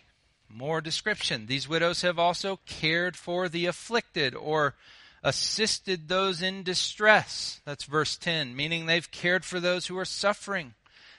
more 0.48 0.80
description. 0.80 1.46
These 1.46 1.68
widows 1.68 2.02
have 2.02 2.18
also 2.18 2.60
cared 2.66 3.16
for 3.16 3.48
the 3.48 3.66
afflicted 3.66 4.34
or 4.34 4.74
assisted 5.22 6.08
those 6.08 6.42
in 6.42 6.62
distress. 6.62 7.60
That's 7.64 7.84
verse 7.84 8.16
10, 8.16 8.54
meaning 8.54 8.86
they've 8.86 9.10
cared 9.10 9.44
for 9.44 9.60
those 9.60 9.86
who 9.86 9.98
are 9.98 10.04
suffering. 10.04 10.74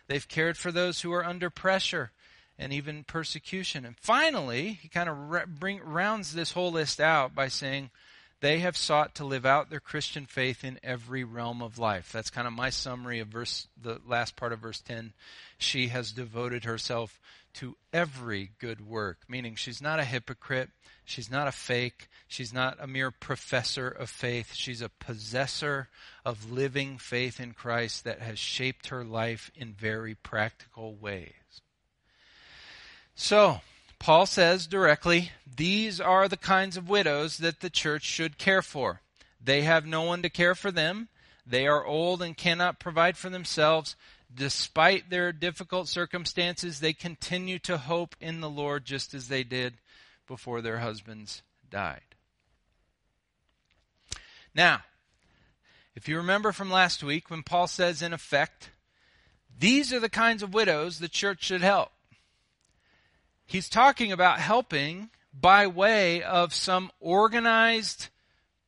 They've 0.08 0.28
cared 0.28 0.58
for 0.58 0.72
those 0.72 1.02
who 1.02 1.12
are 1.12 1.26
under 1.26 1.50
pressure 1.50 2.12
and 2.58 2.72
even 2.74 3.04
persecution. 3.04 3.86
And 3.86 3.98
finally, 3.98 4.80
he 4.82 4.88
kind 4.88 5.10
of 5.10 5.60
bring, 5.60 5.80
rounds 5.84 6.34
this 6.34 6.54
whole 6.54 6.72
list 6.72 7.00
out 7.00 7.36
by 7.36 7.50
saying, 7.50 7.90
they 8.40 8.60
have 8.60 8.78
sought 8.78 9.16
to 9.16 9.26
live 9.26 9.46
out 9.46 9.70
their 9.70 9.80
Christian 9.80 10.26
faith 10.26 10.64
in 10.64 10.80
every 10.84 11.24
realm 11.24 11.62
of 11.62 11.80
life. 11.80 12.12
That's 12.12 12.30
kind 12.30 12.48
of 12.48 12.54
my 12.54 12.70
summary 12.70 13.20
of 13.20 13.30
verse 13.30 13.68
the 13.82 14.00
last 14.08 14.36
part 14.36 14.54
of 14.54 14.60
verse 14.60 14.80
10. 14.82 15.14
She 15.58 15.88
has 15.88 16.12
devoted 16.12 16.64
herself 16.64 17.20
to 17.56 17.76
every 17.92 18.52
good 18.60 18.86
work, 18.86 19.18
meaning 19.28 19.56
she's 19.56 19.82
not 19.82 20.00
a 20.00 20.06
hypocrite, 20.06 20.70
she's 21.04 21.32
not 21.32 21.48
a 21.48 21.52
fake, 21.52 22.08
she's 22.28 22.54
not 22.54 22.78
a 22.80 22.86
mere 22.86 23.10
professor 23.10 23.88
of 23.88 24.12
faith, 24.12 24.54
she's 24.54 24.82
a 24.82 24.90
possessor 24.90 25.90
of 26.24 26.52
living 26.52 27.00
faith 27.00 27.40
in 27.40 27.54
Christ 27.54 28.04
that 28.04 28.22
has 28.22 28.38
shaped 28.38 28.90
her 28.90 29.04
life 29.04 29.50
in 29.56 29.74
very 29.74 30.14
practical 30.14 30.94
ways. 30.96 31.34
So, 33.16 33.62
Paul 34.00 34.26
says 34.26 34.68
directly, 34.68 35.32
these 35.56 36.00
are 36.00 36.28
the 36.28 36.38
kinds 36.38 36.78
of 36.78 36.90
widows 36.90 37.38
that 37.40 37.62
the 37.62 37.70
church 37.70 38.04
should 38.04 38.38
care 38.38 38.62
for. 38.62 39.02
They 39.44 39.64
have 39.64 39.86
no 39.86 40.04
one 40.04 40.22
to 40.22 40.30
care 40.30 40.56
for 40.56 40.72
them. 40.72 41.10
They 41.46 41.68
are 41.68 41.86
old 41.86 42.22
and 42.22 42.38
cannot 42.38 42.80
provide 42.80 43.18
for 43.18 43.30
themselves. 43.30 43.96
Despite 44.34 45.10
their 45.10 45.32
difficult 45.32 45.88
circumstances, 45.88 46.80
they 46.80 46.94
continue 46.94 47.60
to 47.60 47.78
hope 47.78 48.16
in 48.20 48.42
the 48.42 48.50
Lord 48.50 48.86
just 48.86 49.14
as 49.14 49.30
they 49.30 49.44
did 49.44 49.76
before 50.28 50.62
their 50.62 50.80
husbands 50.80 51.42
died. 51.70 52.02
Now, 54.54 54.82
if 55.96 56.08
you 56.08 56.18
remember 56.18 56.52
from 56.52 56.70
last 56.70 57.04
week 57.04 57.30
when 57.30 57.44
Paul 57.44 57.68
says, 57.68 58.02
in 58.02 58.14
effect, 58.14 58.70
these 59.58 59.94
are 59.94 60.00
the 60.00 60.10
kinds 60.10 60.44
of 60.44 60.54
widows 60.54 61.00
the 61.00 61.08
church 61.08 61.44
should 61.44 61.62
help 61.62 61.92
he's 63.48 63.70
talking 63.70 64.12
about 64.12 64.40
helping 64.40 65.10
by 65.34 65.66
way 65.68 66.22
of 66.22 66.54
some 66.54 66.92
organized 67.00 68.10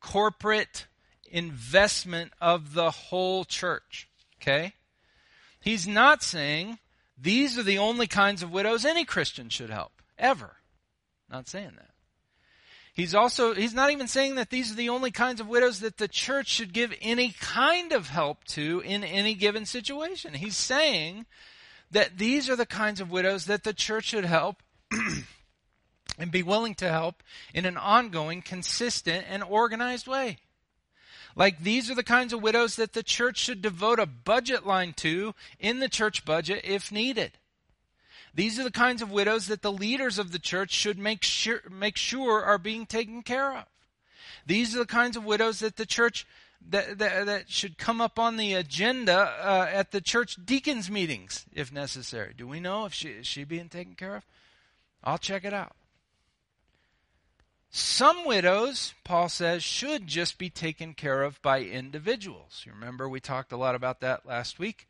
corporate 0.00 0.86
investment 1.30 2.32
of 2.40 2.74
the 2.74 2.90
whole 2.90 3.44
church. 3.44 4.08
Okay? 4.40 4.74
He's 5.60 5.86
not 5.86 6.22
saying 6.22 6.78
these 7.16 7.58
are 7.58 7.62
the 7.62 7.78
only 7.78 8.06
kinds 8.06 8.42
of 8.42 8.50
widows 8.50 8.84
any 8.84 9.04
Christian 9.04 9.48
should 9.48 9.70
help, 9.70 9.92
ever. 10.18 10.56
Not 11.30 11.48
saying 11.48 11.72
that. 11.76 11.90
He's 12.92 13.14
also, 13.14 13.54
he's 13.54 13.74
not 13.74 13.90
even 13.90 14.08
saying 14.08 14.34
that 14.34 14.50
these 14.50 14.72
are 14.72 14.76
the 14.76 14.88
only 14.88 15.10
kinds 15.10 15.40
of 15.40 15.48
widows 15.48 15.80
that 15.80 15.98
the 15.98 16.08
church 16.08 16.48
should 16.48 16.72
give 16.72 16.92
any 17.00 17.30
kind 17.40 17.92
of 17.92 18.08
help 18.08 18.44
to 18.44 18.80
in 18.80 19.04
any 19.04 19.34
given 19.34 19.64
situation. 19.64 20.34
He's 20.34 20.56
saying 20.56 21.26
that 21.90 22.18
these 22.18 22.50
are 22.50 22.56
the 22.56 22.66
kinds 22.66 23.00
of 23.00 23.10
widows 23.10 23.46
that 23.46 23.64
the 23.64 23.72
church 23.72 24.06
should 24.06 24.24
help 24.24 24.62
and 26.18 26.30
be 26.30 26.42
willing 26.42 26.74
to 26.76 26.88
help 26.88 27.22
in 27.54 27.64
an 27.64 27.76
ongoing, 27.76 28.42
consistent, 28.42 29.24
and 29.28 29.42
organized 29.42 30.06
way. 30.06 30.38
Like 31.36 31.62
these 31.62 31.90
are 31.90 31.94
the 31.94 32.02
kinds 32.02 32.32
of 32.32 32.42
widows 32.42 32.76
that 32.76 32.92
the 32.92 33.02
church 33.02 33.38
should 33.38 33.62
devote 33.62 33.98
a 33.98 34.06
budget 34.06 34.66
line 34.66 34.92
to 34.94 35.34
in 35.58 35.78
the 35.78 35.88
church 35.88 36.24
budget 36.24 36.64
if 36.64 36.90
needed. 36.90 37.32
These 38.34 38.58
are 38.58 38.64
the 38.64 38.70
kinds 38.70 39.02
of 39.02 39.10
widows 39.10 39.46
that 39.48 39.62
the 39.62 39.72
leaders 39.72 40.18
of 40.18 40.32
the 40.32 40.38
church 40.38 40.72
should 40.72 40.98
make 40.98 41.22
sure, 41.24 41.62
make 41.70 41.96
sure 41.96 42.44
are 42.44 42.58
being 42.58 42.86
taken 42.86 43.22
care 43.22 43.56
of. 43.56 43.64
These 44.46 44.74
are 44.74 44.80
the 44.80 44.86
kinds 44.86 45.16
of 45.16 45.24
widows 45.24 45.60
that 45.60 45.76
the 45.76 45.86
church 45.86 46.26
that, 46.68 46.98
that, 46.98 47.26
that 47.26 47.50
should 47.50 47.78
come 47.78 48.00
up 48.00 48.18
on 48.18 48.36
the 48.36 48.52
agenda 48.52 49.16
uh, 49.16 49.68
at 49.72 49.92
the 49.92 50.00
church 50.00 50.36
deacons 50.44 50.90
meetings 50.90 51.46
if 51.54 51.72
necessary. 51.72 52.34
Do 52.36 52.46
we 52.46 52.60
know 52.60 52.84
if 52.84 52.92
she 52.92 53.08
is 53.08 53.26
she 53.26 53.44
being 53.44 53.68
taken 53.68 53.94
care 53.94 54.16
of? 54.16 54.26
I'll 55.02 55.18
check 55.18 55.44
it 55.44 55.54
out. 55.54 55.74
Some 57.70 58.24
widows, 58.24 58.94
Paul 59.04 59.28
says, 59.28 59.62
should 59.62 60.08
just 60.08 60.38
be 60.38 60.50
taken 60.50 60.92
care 60.92 61.22
of 61.22 61.40
by 61.40 61.62
individuals. 61.62 62.64
You 62.66 62.72
remember 62.72 63.08
we 63.08 63.20
talked 63.20 63.52
a 63.52 63.56
lot 63.56 63.76
about 63.76 64.00
that 64.00 64.26
last 64.26 64.58
week. 64.58 64.88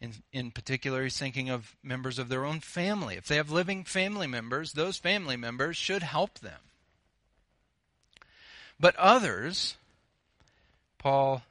In, 0.00 0.14
in 0.32 0.50
particular, 0.50 1.04
he's 1.04 1.18
thinking 1.18 1.50
of 1.50 1.76
members 1.82 2.18
of 2.18 2.28
their 2.28 2.44
own 2.44 2.60
family. 2.60 3.16
If 3.16 3.28
they 3.28 3.36
have 3.36 3.50
living 3.50 3.84
family 3.84 4.26
members, 4.26 4.72
those 4.72 4.96
family 4.96 5.36
members 5.36 5.76
should 5.76 6.02
help 6.02 6.40
them. 6.40 6.60
But 8.80 8.96
others, 8.96 9.76
Paul 10.98 11.42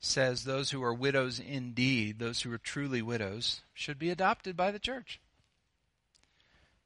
says, 0.00 0.44
those 0.44 0.70
who 0.70 0.82
are 0.82 0.94
widows 0.94 1.38
indeed, 1.38 2.18
those 2.18 2.42
who 2.42 2.52
are 2.52 2.58
truly 2.58 3.02
widows, 3.02 3.60
should 3.74 3.98
be 3.98 4.10
adopted 4.10 4.56
by 4.56 4.70
the 4.70 4.78
church. 4.78 5.20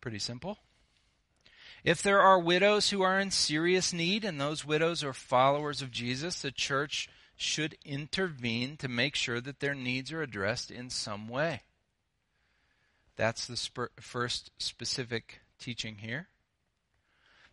Pretty 0.01 0.19
simple. 0.19 0.59
If 1.83 2.03
there 2.03 2.21
are 2.21 2.39
widows 2.39 2.91
who 2.91 3.03
are 3.03 3.19
in 3.19 3.31
serious 3.31 3.93
need 3.93 4.25
and 4.25 4.41
those 4.41 4.65
widows 4.65 5.03
are 5.03 5.13
followers 5.13 5.81
of 5.81 5.91
Jesus, 5.91 6.43
the 6.43 6.51
church 6.51 7.09
should 7.37 7.77
intervene 7.85 8.77
to 8.77 8.89
make 8.89 9.15
sure 9.15 9.41
that 9.41 9.61
their 9.61 9.75
needs 9.75 10.13
are 10.13 10.23
addressed 10.23 10.71
in 10.71 10.91
some 10.91 11.27
way. 11.27 11.63
That's 13.17 13.47
the 13.47 13.57
sp- 13.57 13.97
first 13.99 14.51
specific 14.59 15.41
teaching 15.59 15.97
here. 15.97 16.29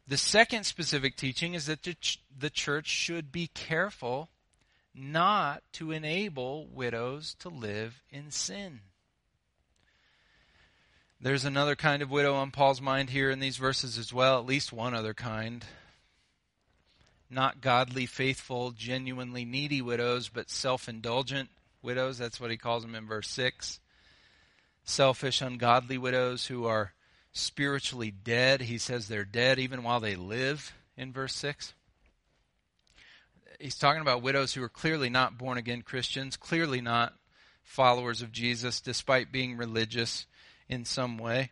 The 0.07 0.17
second 0.17 0.65
specific 0.65 1.15
teaching 1.15 1.53
is 1.53 1.65
that 1.65 1.83
the, 1.83 1.93
ch- 1.93 2.21
the 2.37 2.49
church 2.49 2.87
should 2.87 3.31
be 3.31 3.47
careful 3.47 4.29
not 4.93 5.63
to 5.73 5.91
enable 5.91 6.67
widows 6.67 7.35
to 7.39 7.49
live 7.49 8.01
in 8.09 8.31
sin. 8.31 8.81
There's 11.19 11.45
another 11.45 11.75
kind 11.75 12.03
of 12.03 12.11
widow 12.11 12.35
on 12.35 12.51
Paul's 12.51 12.79
mind 12.79 13.09
here 13.09 13.31
in 13.31 13.39
these 13.39 13.57
verses 13.57 13.97
as 13.97 14.13
well, 14.13 14.37
at 14.37 14.45
least 14.45 14.71
one 14.71 14.93
other 14.93 15.15
kind. 15.15 15.65
Not 17.27 17.59
godly, 17.59 18.05
faithful, 18.05 18.69
genuinely 18.69 19.43
needy 19.43 19.81
widows, 19.81 20.29
but 20.29 20.51
self 20.51 20.87
indulgent 20.87 21.49
widows. 21.81 22.19
That's 22.19 22.39
what 22.39 22.51
he 22.51 22.57
calls 22.57 22.83
them 22.83 22.93
in 22.93 23.07
verse 23.07 23.27
6. 23.29 23.79
Selfish, 24.83 25.41
ungodly 25.41 25.97
widows 25.97 26.45
who 26.45 26.65
are 26.65 26.93
spiritually 27.31 28.11
dead. 28.11 28.61
He 28.61 28.77
says 28.77 29.07
they're 29.07 29.25
dead 29.25 29.57
even 29.57 29.81
while 29.81 29.99
they 29.99 30.15
live 30.15 30.71
in 30.95 31.11
verse 31.11 31.33
6. 31.33 31.73
He's 33.59 33.77
talking 33.77 34.03
about 34.03 34.21
widows 34.21 34.53
who 34.53 34.61
are 34.61 34.69
clearly 34.69 35.09
not 35.09 35.35
born 35.35 35.57
again 35.57 35.81
Christians, 35.81 36.37
clearly 36.37 36.79
not 36.79 37.15
followers 37.63 38.21
of 38.21 38.31
Jesus, 38.31 38.81
despite 38.81 39.31
being 39.31 39.57
religious 39.57 40.27
in 40.69 40.85
some 40.85 41.17
way. 41.17 41.51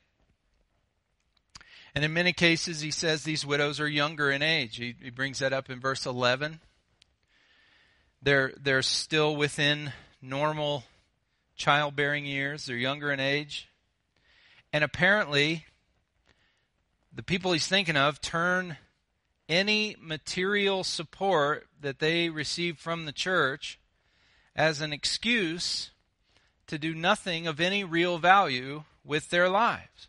And 1.93 2.03
in 2.03 2.13
many 2.13 2.33
cases, 2.33 2.81
he 2.81 2.91
says 2.91 3.23
these 3.23 3.45
widows 3.45 3.79
are 3.79 3.87
younger 3.87 4.29
in 4.29 4.41
age. 4.41 4.75
He, 4.75 4.95
he 5.01 5.09
brings 5.09 5.39
that 5.39 5.53
up 5.53 5.69
in 5.69 5.79
verse 5.79 6.05
11. 6.05 6.59
They're, 8.21 8.53
they're 8.61 8.81
still 8.81 9.35
within 9.35 9.93
normal 10.21 10.83
childbearing 11.55 12.25
years, 12.25 12.65
they're 12.65 12.75
younger 12.75 13.11
in 13.11 13.19
age. 13.19 13.69
And 14.73 14.83
apparently, 14.83 15.65
the 17.13 17.23
people 17.23 17.53
he's 17.53 17.67
thinking 17.67 17.95
of 17.95 18.19
turn 18.19 18.75
any 19.47 19.95
material 20.01 20.83
support 20.83 21.67
that 21.79 21.99
they 21.99 22.29
receive 22.29 22.77
from 22.77 23.05
the 23.05 23.13
church 23.13 23.79
as 24.55 24.81
an 24.81 24.91
excuse 24.91 25.91
to 26.67 26.77
do 26.77 26.93
nothing 26.93 27.47
of 27.47 27.61
any 27.61 27.83
real 27.83 28.17
value 28.17 28.83
with 29.05 29.29
their 29.29 29.49
lives, 29.49 30.07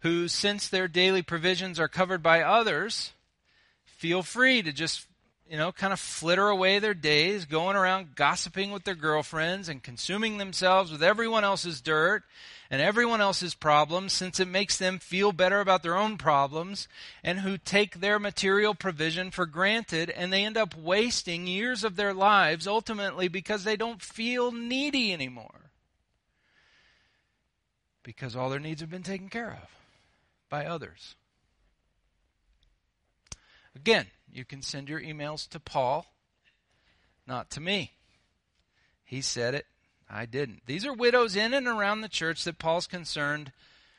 who, 0.00 0.28
since 0.28 0.68
their 0.68 0.88
daily 0.88 1.22
provisions 1.22 1.78
are 1.78 1.88
covered 1.88 2.22
by 2.22 2.42
others, 2.42 3.12
feel 3.84 4.22
free 4.22 4.62
to 4.62 4.72
just, 4.72 5.06
you 5.48 5.56
know, 5.56 5.72
kind 5.72 5.92
of 5.92 6.00
flitter 6.00 6.48
away 6.48 6.78
their 6.78 6.94
days, 6.94 7.44
going 7.44 7.76
around 7.76 8.14
gossiping 8.14 8.70
with 8.70 8.84
their 8.84 8.94
girlfriends 8.94 9.68
and 9.68 9.82
consuming 9.82 10.38
themselves 10.38 10.90
with 10.90 11.02
everyone 11.02 11.44
else's 11.44 11.80
dirt 11.80 12.22
and 12.70 12.82
everyone 12.82 13.20
else's 13.20 13.54
problems 13.54 14.12
since 14.12 14.40
it 14.40 14.48
makes 14.48 14.76
them 14.76 14.98
feel 14.98 15.32
better 15.32 15.60
about 15.60 15.82
their 15.82 15.96
own 15.96 16.18
problems 16.18 16.88
and 17.22 17.40
who 17.40 17.56
take 17.56 18.00
their 18.00 18.18
material 18.18 18.74
provision 18.74 19.30
for 19.30 19.46
granted 19.46 20.10
and 20.10 20.32
they 20.32 20.44
end 20.44 20.56
up 20.56 20.74
wasting 20.76 21.46
years 21.46 21.84
of 21.84 21.96
their 21.96 22.12
lives 22.12 22.66
ultimately 22.66 23.28
because 23.28 23.64
they 23.64 23.76
don't 23.76 24.02
feel 24.02 24.50
needy 24.52 25.12
anymore 25.12 25.65
because 28.06 28.36
all 28.36 28.48
their 28.48 28.60
needs 28.60 28.80
have 28.80 28.88
been 28.88 29.02
taken 29.02 29.28
care 29.28 29.50
of 29.50 29.68
by 30.48 30.64
others. 30.64 31.16
Again, 33.74 34.06
you 34.32 34.44
can 34.44 34.62
send 34.62 34.88
your 34.88 35.00
emails 35.00 35.48
to 35.48 35.58
Paul, 35.58 36.06
not 37.26 37.50
to 37.50 37.60
me. 37.60 37.94
He 39.04 39.20
said 39.20 39.54
it, 39.54 39.66
I 40.08 40.24
didn't. 40.24 40.62
These 40.66 40.86
are 40.86 40.92
widows 40.92 41.34
in 41.34 41.52
and 41.52 41.66
around 41.66 42.00
the 42.00 42.08
church 42.08 42.44
that 42.44 42.60
Paul's 42.60 42.86
concerned 42.86 43.50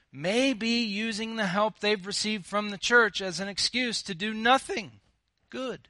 may 0.10 0.54
be 0.54 0.86
using 0.86 1.36
the 1.36 1.48
help 1.48 1.80
they've 1.80 2.08
received 2.08 2.46
from 2.46 2.70
the 2.70 2.78
church 2.78 3.22
as 3.22 3.42
an 3.42 3.50
excuse 3.50 4.02
to 4.04 4.16
do 4.16 4.34
nothing 4.34 5.02
good. 5.50 5.90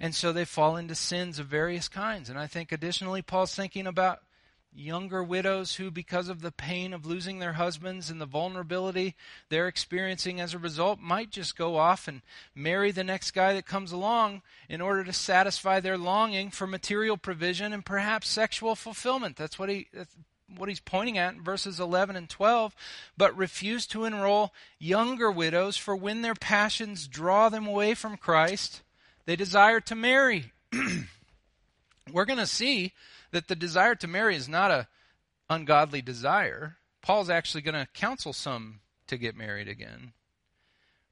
And 0.00 0.14
so 0.14 0.32
they 0.32 0.46
fall 0.46 0.78
into 0.78 0.94
sins 0.94 1.38
of 1.38 1.48
various 1.48 1.88
kinds. 1.88 2.30
And 2.30 2.38
I 2.38 2.46
think 2.46 2.72
additionally, 2.72 3.20
Paul's 3.20 3.54
thinking 3.54 3.86
about 3.86 4.20
younger 4.74 5.22
widows 5.22 5.76
who, 5.76 5.90
because 5.90 6.28
of 6.28 6.40
the 6.40 6.50
pain 6.50 6.92
of 6.92 7.06
losing 7.06 7.38
their 7.38 7.54
husbands 7.54 8.10
and 8.10 8.20
the 8.20 8.26
vulnerability 8.26 9.14
they're 9.48 9.68
experiencing 9.68 10.40
as 10.40 10.54
a 10.54 10.58
result, 10.58 10.98
might 11.00 11.30
just 11.30 11.56
go 11.56 11.76
off 11.76 12.08
and 12.08 12.22
marry 12.54 12.90
the 12.90 13.04
next 13.04 13.32
guy 13.32 13.52
that 13.52 13.66
comes 13.66 13.92
along 13.92 14.42
in 14.68 14.80
order 14.80 15.04
to 15.04 15.12
satisfy 15.12 15.80
their 15.80 15.98
longing 15.98 16.50
for 16.50 16.66
material 16.66 17.16
provision 17.16 17.72
and 17.72 17.84
perhaps 17.84 18.28
sexual 18.28 18.74
fulfillment. 18.74 19.36
That's 19.36 19.58
what 19.58 19.68
he. 19.68 19.88
That's 19.92 20.14
what 20.58 20.68
he's 20.68 20.80
pointing 20.80 21.16
at 21.16 21.32
in 21.32 21.42
verses 21.42 21.80
11 21.80 22.14
and 22.14 22.28
12, 22.28 22.74
but 23.16 23.34
refuse 23.36 23.86
to 23.86 24.04
enroll 24.04 24.52
younger 24.78 25.30
widows, 25.30 25.78
for 25.78 25.96
when 25.96 26.20
their 26.20 26.34
passions 26.34 27.08
draw 27.08 27.48
them 27.48 27.66
away 27.66 27.94
from 27.94 28.18
Christ, 28.18 28.82
they 29.24 29.34
desire 29.34 29.80
to 29.80 29.94
marry. 29.94 30.52
We're 32.12 32.26
going 32.26 32.38
to 32.38 32.46
see 32.46 32.92
that 33.32 33.48
the 33.48 33.56
desire 33.56 33.94
to 33.96 34.06
marry 34.06 34.36
is 34.36 34.48
not 34.48 34.70
a 34.70 34.88
ungodly 35.50 36.02
desire. 36.02 36.76
Paul's 37.02 37.30
actually 37.30 37.62
going 37.62 37.74
to 37.74 37.88
counsel 37.92 38.32
some 38.32 38.80
to 39.08 39.18
get 39.18 39.36
married 39.36 39.68
again. 39.68 40.12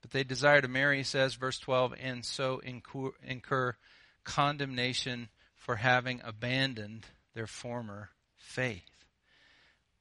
But 0.01 0.13
they 0.13 0.25
desire 0.25 0.61
to 0.61 0.69
marry, 0.69 0.99
he 0.99 1.03
says, 1.03 1.35
verse 1.35 1.59
12, 1.59 1.95
and 2.01 2.25
so 2.25 2.59
incur, 2.61 3.11
incur 3.27 3.77
condemnation 4.25 5.29
for 5.57 5.77
having 5.77 6.21
abandoned 6.25 7.07
their 7.35 7.47
former 7.47 8.11
faith. 8.37 9.05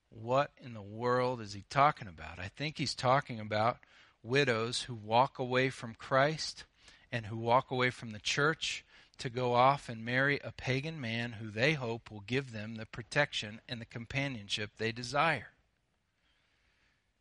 What 0.10 0.52
in 0.62 0.74
the 0.74 0.82
world 0.82 1.42
is 1.42 1.54
he 1.54 1.66
talking 1.70 2.08
about? 2.08 2.40
I 2.40 2.50
think 2.56 2.78
he's 2.78 2.96
talking 2.96 3.40
about 3.40 3.78
widows 4.24 4.84
who 4.84 4.96
walk 4.96 5.38
away 5.38 5.70
from 5.70 5.94
Christ 5.94 6.64
and 7.12 7.26
who 7.26 7.38
walk 7.38 7.72
away 7.72 7.90
from 7.90 8.12
the 8.12 8.20
church 8.20 8.86
to 9.20 9.30
go 9.30 9.54
off 9.54 9.90
and 9.90 10.04
marry 10.04 10.40
a 10.44 10.52
pagan 10.52 11.00
man 11.00 11.34
who 11.34 11.50
they 11.50 11.74
hope 11.74 12.10
will 12.10 12.24
give 12.26 12.52
them 12.52 12.76
the 12.76 12.86
protection 12.86 13.62
and 13.68 13.80
the 13.80 13.86
companionship 13.86 14.72
they 14.78 14.92
desire. 14.92 15.50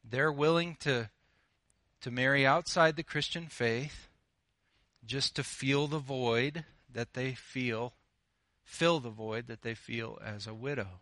They're 0.08 0.32
willing 0.32 0.76
to, 0.80 1.10
to 2.00 2.10
marry 2.10 2.46
outside 2.46 2.96
the 2.96 3.02
Christian 3.02 3.46
faith 3.46 4.08
just 5.04 5.36
to 5.36 5.44
feel 5.44 5.86
the 5.86 5.98
void 5.98 6.64
that 6.92 7.14
they 7.14 7.32
feel, 7.32 7.94
fill 8.64 9.00
the 9.00 9.10
void 9.10 9.46
that 9.48 9.62
they 9.62 9.74
feel 9.74 10.18
as 10.24 10.46
a 10.46 10.54
widow. 10.54 11.00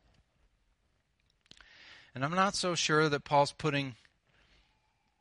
And 2.14 2.24
I'm 2.24 2.34
not 2.34 2.54
so 2.54 2.74
sure 2.74 3.08
that 3.08 3.24
Paul's 3.24 3.52
putting 3.52 3.94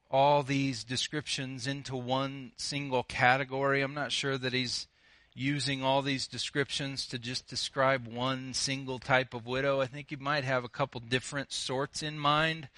all 0.09 0.43
these 0.43 0.83
descriptions 0.83 1.67
into 1.67 1.95
one 1.95 2.53
single 2.57 3.03
category. 3.03 3.81
I'm 3.81 3.93
not 3.93 4.13
sure 4.13 4.37
that 4.37 4.53
he's 4.53 4.87
using 5.37 5.83
all 5.83 6.01
these 6.01 6.27
descriptions 6.27 7.05
to 7.05 7.19
just 7.19 7.45
describe 7.47 8.07
one 8.07 8.53
single 8.53 8.97
type 8.97 9.33
of 9.33 9.45
widow. 9.45 9.81
I 9.81 9.85
think 9.85 10.09
you 10.09 10.17
might 10.17 10.45
have 10.45 10.63
a 10.63 10.69
couple 10.69 11.01
different 11.01 11.51
sorts 11.51 12.01
in 12.01 12.17
mind. 12.17 12.69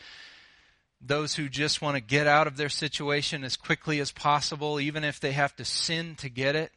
Those 0.99 1.35
who 1.35 1.49
just 1.49 1.83
want 1.83 1.95
to 1.95 2.01
get 2.01 2.25
out 2.25 2.47
of 2.47 2.57
their 2.57 2.69
situation 2.69 3.43
as 3.43 3.55
quickly 3.55 3.99
as 3.99 4.11
possible, 4.11 4.79
even 4.79 5.03
if 5.03 5.19
they 5.19 5.33
have 5.33 5.55
to 5.57 5.65
sin 5.65 6.15
to 6.15 6.29
get 6.29 6.55
it. 6.55 6.71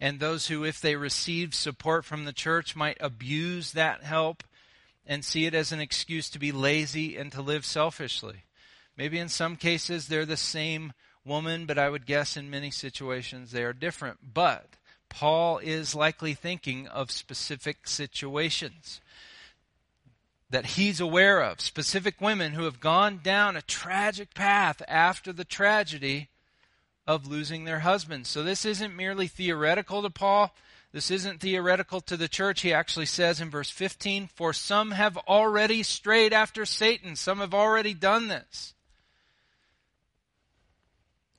And 0.00 0.18
those 0.18 0.46
who, 0.46 0.64
if 0.64 0.80
they 0.80 0.96
receive 0.96 1.54
support 1.54 2.06
from 2.06 2.24
the 2.24 2.32
church, 2.32 2.74
might 2.74 2.96
abuse 2.98 3.72
that 3.72 4.02
help 4.02 4.42
and 5.06 5.22
see 5.22 5.44
it 5.44 5.54
as 5.54 5.70
an 5.70 5.80
excuse 5.80 6.30
to 6.30 6.38
be 6.38 6.50
lazy 6.50 7.18
and 7.18 7.30
to 7.32 7.42
live 7.42 7.66
selfishly. 7.66 8.44
Maybe 8.96 9.18
in 9.18 9.28
some 9.28 9.56
cases 9.56 10.08
they're 10.08 10.24
the 10.24 10.38
same 10.38 10.94
woman, 11.24 11.66
but 11.66 11.78
I 11.78 11.88
would 11.88 12.06
guess 12.06 12.36
in 12.36 12.50
many 12.50 12.70
situations 12.70 13.52
they 13.52 13.62
are 13.62 13.72
different. 13.72 14.18
But 14.34 14.76
Paul 15.08 15.58
is 15.58 15.94
likely 15.94 16.34
thinking 16.34 16.86
of 16.86 17.10
specific 17.10 17.86
situations 17.86 19.00
that 20.50 20.66
he's 20.66 21.00
aware 21.00 21.40
of, 21.40 21.60
specific 21.60 22.20
women 22.20 22.52
who 22.52 22.64
have 22.64 22.80
gone 22.80 23.20
down 23.22 23.56
a 23.56 23.62
tragic 23.62 24.34
path 24.34 24.82
after 24.88 25.32
the 25.32 25.44
tragedy 25.44 26.28
of 27.06 27.26
losing 27.26 27.64
their 27.64 27.80
husbands. 27.80 28.28
So 28.28 28.42
this 28.42 28.64
isn't 28.64 28.96
merely 28.96 29.28
theoretical 29.28 30.02
to 30.02 30.10
Paul. 30.10 30.54
This 30.92 31.10
isn't 31.10 31.40
theoretical 31.40 32.00
to 32.02 32.16
the 32.16 32.28
church. 32.28 32.62
He 32.62 32.72
actually 32.72 33.06
says 33.06 33.40
in 33.40 33.48
verse 33.48 33.70
15, 33.70 34.26
For 34.26 34.52
some 34.52 34.90
have 34.90 35.16
already 35.16 35.84
strayed 35.84 36.32
after 36.32 36.64
Satan. 36.64 37.14
Some 37.14 37.38
have 37.38 37.54
already 37.54 37.94
done 37.94 38.26
this. 38.26 38.74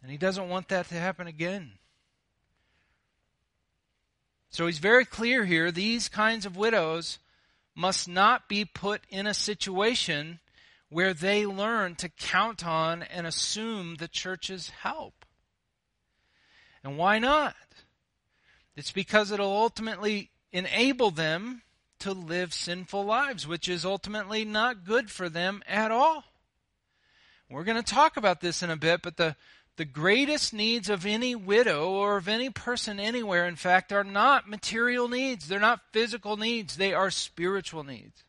And 0.02 0.12
he 0.12 0.18
doesn't 0.18 0.50
want 0.50 0.68
that 0.70 0.90
to 0.90 0.96
happen 0.96 1.28
again. 1.28 1.74
So 4.50 4.66
he's 4.66 4.80
very 4.80 5.06
clear 5.06 5.46
here 5.46 5.72
these 5.72 6.10
kinds 6.10 6.46
of 6.46 6.58
widows 6.58 7.20
must 7.76 8.08
not 8.08 8.50
be 8.50 8.66
put 8.66 9.02
in 9.10 9.26
a 9.26 9.34
situation 9.34 10.40
where 10.90 11.14
they 11.14 11.46
learn 11.46 11.96
to 11.96 12.10
count 12.10 12.66
on 12.66 13.02
and 13.04 13.26
assume 13.26 13.96
the 13.96 14.10
church's 14.10 14.70
help. 14.70 15.26
And 16.84 16.98
why 16.98 17.20
not? 17.20 17.56
It's 18.76 18.92
because 18.92 19.32
it'll 19.32 19.56
ultimately 19.56 20.32
enable 20.52 21.12
them 21.12 21.62
to 22.00 22.12
live 22.12 22.54
sinful 22.54 23.06
lives, 23.06 23.48
which 23.48 23.70
is 23.70 23.86
ultimately 23.86 24.44
not 24.44 24.84
good 24.86 25.10
for 25.10 25.30
them 25.30 25.64
at 25.68 25.92
all. 25.92 26.26
We're 27.50 27.64
going 27.64 27.82
to 27.82 27.94
talk 27.94 28.18
about 28.18 28.42
this 28.42 28.64
in 28.64 28.70
a 28.70 28.78
bit, 28.78 29.02
but 29.02 29.18
the 29.18 29.36
the 29.78 29.86
greatest 29.86 30.54
needs 30.54 30.90
of 30.90 31.06
any 31.06 31.34
widow 31.34 31.90
or 31.90 32.18
of 32.18 32.28
any 32.28 32.50
person 32.50 33.00
anywhere, 33.00 33.48
in 33.48 33.56
fact, 33.56 33.92
are 33.92 34.04
not 34.04 34.50
material 34.50 35.08
needs. 35.08 35.48
They're 35.48 35.60
not 35.60 35.82
physical 35.92 36.38
needs. 36.38 36.76
They 36.76 36.94
are 36.94 37.10
spiritual 37.10 37.84
needs. 37.84 38.24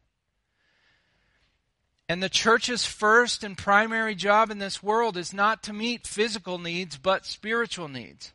And 2.09 2.22
the 2.22 2.28
church's 2.28 2.85
first 2.85 3.42
and 3.42 3.57
primary 3.57 4.14
job 4.14 4.50
in 4.50 4.59
this 4.59 4.83
world 4.83 5.16
is 5.16 5.33
not 5.33 5.62
to 5.64 5.72
meet 5.72 6.07
physical 6.07 6.59
needs, 6.59 6.96
but 6.96 7.26
spiritual 7.26 7.88
needs. 7.88 8.33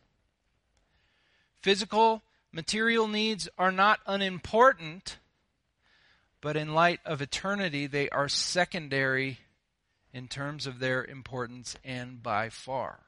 Physical, 1.61 2.23
material 2.51 3.07
needs 3.07 3.47
are 3.57 3.71
not 3.71 3.99
unimportant, 4.05 5.17
but 6.41 6.57
in 6.57 6.73
light 6.73 6.99
of 7.05 7.21
eternity, 7.21 7.87
they 7.87 8.09
are 8.09 8.29
secondary 8.29 9.39
in 10.13 10.27
terms 10.27 10.65
of 10.65 10.79
their 10.79 11.03
importance 11.03 11.75
and 11.83 12.21
by 12.21 12.49
far. 12.49 12.99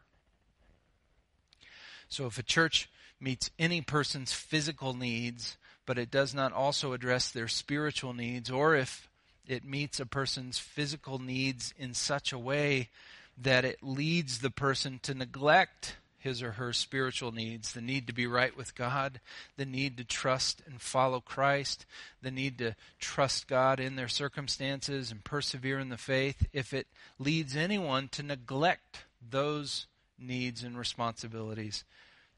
So 2.07 2.25
if 2.25 2.37
a 2.37 2.43
church 2.43 2.89
meets 3.19 3.51
any 3.59 3.81
person's 3.81 4.33
physical 4.33 4.93
needs, 4.93 5.57
but 5.85 5.97
it 5.97 6.11
does 6.11 6.33
not 6.33 6.53
also 6.53 6.93
address 6.93 7.31
their 7.31 7.47
spiritual 7.47 8.13
needs, 8.13 8.49
or 8.49 8.75
if 8.75 9.09
it 9.47 9.63
meets 9.63 9.99
a 9.99 10.05
person's 10.05 10.57
physical 10.57 11.19
needs 11.19 11.73
in 11.77 11.93
such 11.93 12.31
a 12.31 12.39
way 12.39 12.89
that 13.37 13.65
it 13.65 13.81
leads 13.81 14.39
the 14.39 14.51
person 14.51 14.99
to 15.03 15.13
neglect 15.13 15.97
his 16.19 16.43
or 16.43 16.51
her 16.53 16.73
spiritual 16.73 17.31
needs 17.31 17.71
the 17.71 17.81
need 17.81 18.05
to 18.07 18.13
be 18.13 18.27
right 18.27 18.55
with 18.55 18.75
God, 18.75 19.21
the 19.55 19.65
need 19.65 19.97
to 19.97 20.03
trust 20.03 20.61
and 20.65 20.81
follow 20.81 21.21
Christ, 21.21 21.85
the 22.21 22.29
need 22.29 22.57
to 22.57 22.75
trust 22.99 23.47
God 23.47 23.79
in 23.79 23.95
their 23.95 24.09
circumstances 24.09 25.11
and 25.11 25.23
persevere 25.23 25.79
in 25.79 25.89
the 25.89 25.97
faith. 25.97 26.47
If 26.51 26.73
it 26.73 26.87
leads 27.17 27.55
anyone 27.55 28.09
to 28.09 28.23
neglect 28.23 29.05
those 29.27 29.87
needs 30.19 30.63
and 30.63 30.77
responsibilities, 30.77 31.85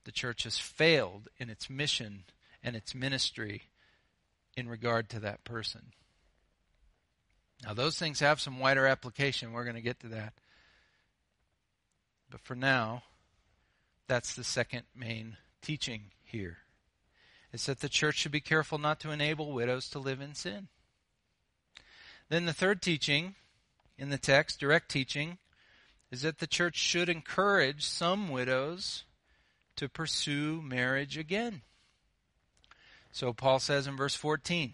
the 0.04 0.12
church 0.12 0.44
has 0.44 0.60
failed 0.60 1.28
in 1.40 1.50
its 1.50 1.70
mission 1.70 2.24
and 2.64 2.76
its 2.76 2.94
ministry 2.94 3.64
in 4.56 4.70
regard 4.70 5.10
to 5.10 5.20
that 5.20 5.44
person. 5.44 5.92
Now, 7.64 7.74
those 7.74 7.98
things 7.98 8.20
have 8.20 8.40
some 8.40 8.60
wider 8.60 8.86
application. 8.86 9.54
We're 9.54 9.64
going 9.64 9.76
to 9.76 9.82
get 9.82 10.00
to 10.02 10.08
that. 10.10 10.34
But 12.30 12.42
for 12.42 12.56
now, 12.56 13.04
that's 14.12 14.36
the 14.36 14.44
second 14.44 14.84
main 14.94 15.38
teaching 15.62 16.12
here. 16.26 16.58
It's 17.54 17.68
that 17.68 17.80
the 17.80 17.88
church 17.88 18.18
should 18.18 18.34
be 18.34 18.42
careful 18.42 18.78
not 18.78 19.00
to 19.00 19.12
enable 19.12 19.54
widows 19.54 19.88
to 19.92 20.00
live 20.00 20.20
in 20.20 20.36
sin. 20.36 20.68
Then 22.28 22.46
the 22.46 22.52
third 22.52 22.82
teaching 22.82 23.36
in 23.98 24.10
the 24.10 24.18
text, 24.18 24.60
direct 24.60 24.92
teaching, 24.92 25.38
is 26.12 26.24
that 26.24 26.40
the 26.40 26.48
church 26.48 26.76
should 26.76 27.08
encourage 27.08 27.86
some 27.86 28.28
widows 28.28 29.06
to 29.78 29.88
pursue 29.88 30.62
marriage 30.62 31.18
again. 31.18 31.62
So 33.14 33.32
Paul 33.32 33.60
says 33.60 33.88
in 33.88 33.96
verse 33.96 34.16
14, 34.16 34.74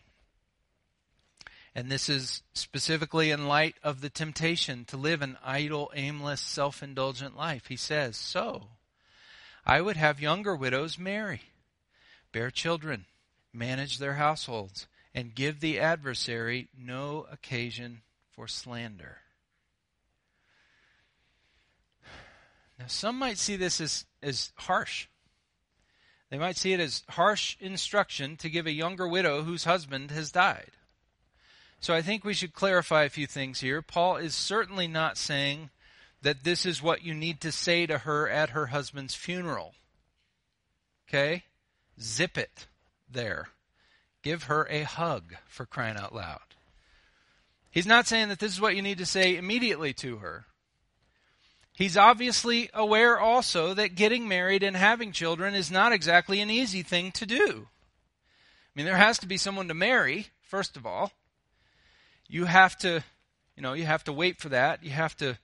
and 1.76 1.92
this 1.92 2.10
is 2.10 2.42
specifically 2.56 3.30
in 3.30 3.48
light 3.48 3.76
of 3.84 4.02
the 4.02 4.10
temptation 4.10 4.84
to 4.86 4.98
live 4.98 5.22
an 5.22 5.38
idle, 5.44 5.92
aimless, 5.94 6.42
self 6.42 6.82
indulgent 6.82 7.38
life. 7.38 7.68
He 7.68 7.76
says, 7.76 8.18
So, 8.18 8.70
I 9.70 9.82
would 9.82 9.98
have 9.98 10.22
younger 10.22 10.56
widows 10.56 10.98
marry, 10.98 11.42
bear 12.32 12.50
children, 12.50 13.06
manage 13.52 13.98
their 13.98 14.14
households, 14.14 14.88
and 15.14 15.36
give 15.36 15.60
the 15.60 15.78
adversary 15.78 16.70
no 16.78 17.28
occasion 17.30 18.02
for 18.32 18.48
slander. 18.48 19.18
Now, 22.80 22.86
some 22.88 23.20
might 23.20 23.38
see 23.38 23.58
this 23.58 23.82
as, 23.82 24.06
as 24.24 24.54
harsh. 24.56 25.08
They 26.30 26.38
might 26.38 26.56
see 26.56 26.72
it 26.72 26.80
as 26.80 27.04
harsh 27.10 27.58
instruction 27.60 28.38
to 28.38 28.50
give 28.50 28.68
a 28.68 28.72
younger 28.72 29.08
widow 29.08 29.44
whose 29.44 29.66
husband 29.66 30.12
has 30.12 30.32
died. 30.32 30.72
So 31.82 31.94
I 31.94 32.02
think 32.02 32.24
we 32.24 32.34
should 32.34 32.54
clarify 32.54 33.04
a 33.04 33.10
few 33.10 33.28
things 33.28 33.60
here. 33.60 33.82
Paul 33.82 34.16
is 34.16 34.34
certainly 34.34 34.88
not 34.88 35.18
saying 35.18 35.72
that 36.22 36.44
this 36.44 36.66
is 36.66 36.82
what 36.82 37.04
you 37.04 37.14
need 37.14 37.42
to 37.42 37.52
say 37.52 37.86
to 37.86 38.00
her 38.00 38.28
at 38.30 38.50
her 38.50 38.68
husband's 38.68 39.16
funeral. 39.16 39.74
Okay? 41.08 41.44
Zip 42.00 42.38
it 42.38 42.68
there. 43.10 43.50
Give 44.24 44.44
her 44.44 44.68
a 44.70 44.84
hug 44.84 45.36
for 45.48 45.66
crying 45.66 45.98
out 45.98 46.14
loud. 46.14 46.40
He's 47.72 47.86
not 47.86 48.08
saying 48.08 48.30
that 48.30 48.40
this 48.40 48.52
is 48.52 48.62
what 48.62 48.76
you 48.76 48.82
need 48.82 48.98
to 48.98 49.06
say 49.06 49.38
immediately 49.38 49.94
to 49.94 50.18
her. 50.18 50.46
He's 51.74 51.96
obviously 51.96 52.72
aware 52.74 53.20
also 53.20 53.76
that 53.76 53.94
getting 53.94 54.28
married 54.28 54.64
and 54.64 54.76
having 54.76 55.12
children 55.12 55.54
is 55.54 55.70
not 55.70 55.94
exactly 55.94 56.42
an 56.42 56.50
easy 56.50 56.82
thing 56.82 57.12
to 57.12 57.28
do. 57.28 57.68
I 57.68 58.72
mean, 58.74 58.88
there 58.88 58.98
has 58.98 59.20
to 59.20 59.28
be 59.28 59.38
someone 59.38 59.68
to 59.68 59.76
marry, 59.76 60.28
first 60.42 60.76
of 60.76 60.88
all. 60.88 61.12
You 62.28 62.46
have 62.46 62.76
to, 62.80 63.04
you 63.56 63.62
know, 63.62 63.74
you 63.74 63.86
have 63.86 64.04
to 64.06 64.14
wait 64.14 64.40
for 64.40 64.50
that. 64.50 64.84
You 64.84 64.90
have 64.90 65.16
to 65.18 65.38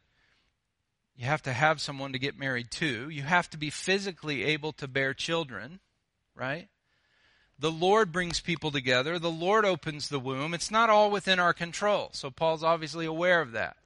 you 1.23 1.29
have 1.29 1.41
to 1.43 1.53
have 1.53 1.79
someone 1.79 2.11
to 2.11 2.19
get 2.19 2.37
married 2.37 2.69
to. 2.69 3.07
You 3.07 3.21
have 3.21 3.49
to 3.51 3.57
be 3.57 3.69
physically 3.69 4.43
able 4.43 4.73
to 4.73 4.89
bear 4.89 5.13
children, 5.13 5.79
right? 6.35 6.67
The 7.57 7.71
Lord 7.71 8.11
brings 8.11 8.41
people 8.41 8.71
together. 8.71 9.17
The 9.17 9.31
Lord 9.31 9.63
opens 9.63 10.09
the 10.09 10.19
womb. 10.19 10.53
It's 10.53 10.69
not 10.69 10.89
all 10.89 11.09
within 11.09 11.39
our 11.39 11.53
control. 11.53 12.09
So 12.11 12.29
Paul's 12.29 12.61
obviously 12.61 13.05
aware 13.05 13.39
of 13.39 13.53
that. 13.53 13.77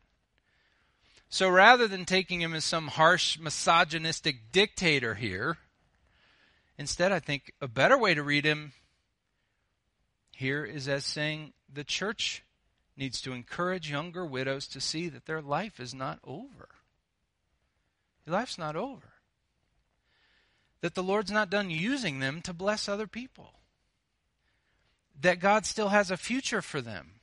So 1.29 1.47
rather 1.47 1.87
than 1.87 2.05
taking 2.05 2.41
him 2.41 2.55
as 2.55 2.65
some 2.65 2.87
harsh, 2.87 3.37
misogynistic 3.37 4.51
dictator 4.51 5.13
here, 5.13 5.57
instead, 6.75 7.11
I 7.11 7.19
think 7.19 7.53
a 7.61 7.67
better 7.67 7.99
way 7.99 8.15
to 8.15 8.23
read 8.23 8.45
him 8.45 8.71
here 10.31 10.65
is 10.65 10.87
as 10.87 11.05
saying 11.05 11.53
the 11.71 11.83
church 11.83 12.41
needs 12.97 13.21
to 13.21 13.33
encourage 13.33 13.91
younger 13.91 14.25
widows 14.25 14.65
to 14.69 14.81
see 14.81 15.07
that 15.09 15.27
their 15.27 15.43
life 15.43 15.79
is 15.79 15.93
not 15.93 16.17
over. 16.23 16.69
Your 18.27 18.35
life's 18.35 18.57
not 18.57 18.75
over. 18.75 19.13
That 20.81 20.95
the 20.95 21.01
Lord's 21.01 21.31
not 21.31 21.49
done 21.49 21.69
using 21.69 22.19
them 22.19 22.41
to 22.41 22.53
bless 22.53 22.89
other 22.89 23.07
people. 23.07 23.53
That 25.21 25.39
God 25.39 25.65
still 25.65 25.89
has 25.89 26.11
a 26.11 26.17
future 26.17 26.61
for 26.61 26.81
them. 26.81 27.13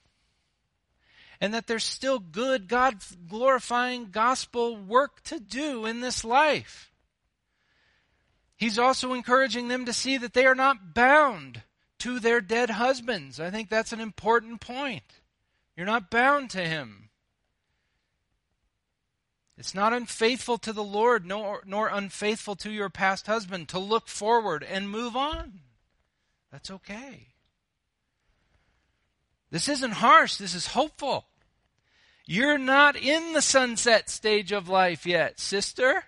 And 1.43 1.53
that 1.53 1.67
there's 1.67 1.85
still 1.85 2.19
good, 2.19 2.69
God 2.69 2.97
glorifying 3.29 4.07
gospel 4.11 4.77
work 4.77 5.23
to 5.25 5.39
do 5.39 5.85
in 5.85 6.01
this 6.01 6.25
life. 6.25 6.91
He's 8.57 8.79
also 8.79 9.13
encouraging 9.13 9.69
them 9.69 9.85
to 9.85 9.93
see 9.93 10.17
that 10.17 10.33
they 10.33 10.47
are 10.47 10.55
not 10.55 10.95
bound 10.95 11.63
to 11.99 12.19
their 12.19 12.41
dead 12.41 12.71
husbands. 12.71 13.39
I 13.39 13.51
think 13.51 13.69
that's 13.69 13.93
an 13.93 14.01
important 14.01 14.63
point. 14.63 15.21
You're 15.77 15.87
not 15.87 16.11
bound 16.11 16.51
to 16.51 16.65
him. 16.65 17.04
It's 19.57 19.75
not 19.75 19.93
unfaithful 19.93 20.59
to 20.59 20.73
the 20.73 20.83
Lord, 20.83 21.25
nor, 21.25 21.63
nor 21.65 21.89
unfaithful 21.89 22.57
to 22.57 22.71
your 22.71 22.91
past 22.91 23.27
husband 23.27 23.69
to 23.69 23.79
look 23.79 24.09
forward 24.09 24.65
and 24.65 24.91
move 24.91 25.17
on. 25.17 25.61
That's 26.51 26.71
okay. 26.71 27.29
This 29.51 29.69
isn't 29.69 29.93
harsh, 29.93 30.37
this 30.37 30.55
is 30.55 30.69
hopeful. 30.69 31.27
You're 32.27 32.59
not 32.59 32.97
in 32.97 33.35
the 33.35 33.43
sunset 33.43 34.11
stage 34.11 34.51
of 34.51 34.69
life 34.69 35.07
yet, 35.07 35.39
sister. 35.39 36.05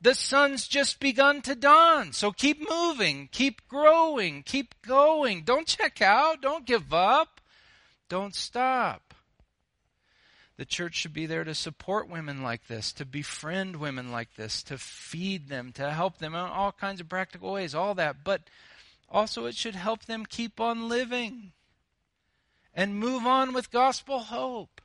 The 0.00 0.14
sun's 0.14 0.68
just 0.68 1.00
begun 1.00 1.42
to 1.42 1.54
dawn. 1.54 2.12
So 2.12 2.30
keep 2.30 2.68
moving, 2.68 3.28
keep 3.32 3.66
growing, 3.66 4.42
keep 4.42 4.74
going. 4.82 5.42
Don't 5.42 5.66
check 5.66 6.02
out, 6.02 6.42
don't 6.42 6.66
give 6.66 6.92
up, 6.92 7.40
don't 8.08 8.34
stop. 8.34 9.05
The 10.56 10.64
church 10.64 10.94
should 10.94 11.12
be 11.12 11.26
there 11.26 11.44
to 11.44 11.54
support 11.54 12.08
women 12.08 12.42
like 12.42 12.66
this, 12.66 12.92
to 12.94 13.04
befriend 13.04 13.76
women 13.76 14.10
like 14.10 14.34
this, 14.36 14.62
to 14.64 14.78
feed 14.78 15.48
them, 15.48 15.72
to 15.72 15.90
help 15.90 16.18
them 16.18 16.34
in 16.34 16.40
all 16.40 16.72
kinds 16.72 17.00
of 17.00 17.08
practical 17.08 17.52
ways, 17.52 17.74
all 17.74 17.94
that. 17.94 18.24
But 18.24 18.42
also, 19.10 19.44
it 19.44 19.54
should 19.54 19.74
help 19.74 20.06
them 20.06 20.24
keep 20.24 20.58
on 20.58 20.88
living 20.88 21.52
and 22.74 22.98
move 22.98 23.26
on 23.26 23.52
with 23.52 23.70
gospel 23.70 24.20
hope. 24.20 24.80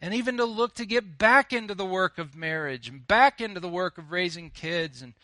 And 0.00 0.14
even 0.14 0.36
to 0.38 0.44
look 0.44 0.74
to 0.74 0.86
get 0.86 1.18
back 1.18 1.52
into 1.52 1.74
the 1.74 1.86
work 1.86 2.18
of 2.18 2.34
marriage 2.34 2.88
and 2.88 3.06
back 3.06 3.40
into 3.40 3.60
the 3.60 3.68
work 3.68 3.96
of 3.96 4.12
raising 4.12 4.50
kids 4.50 5.00
and 5.00 5.14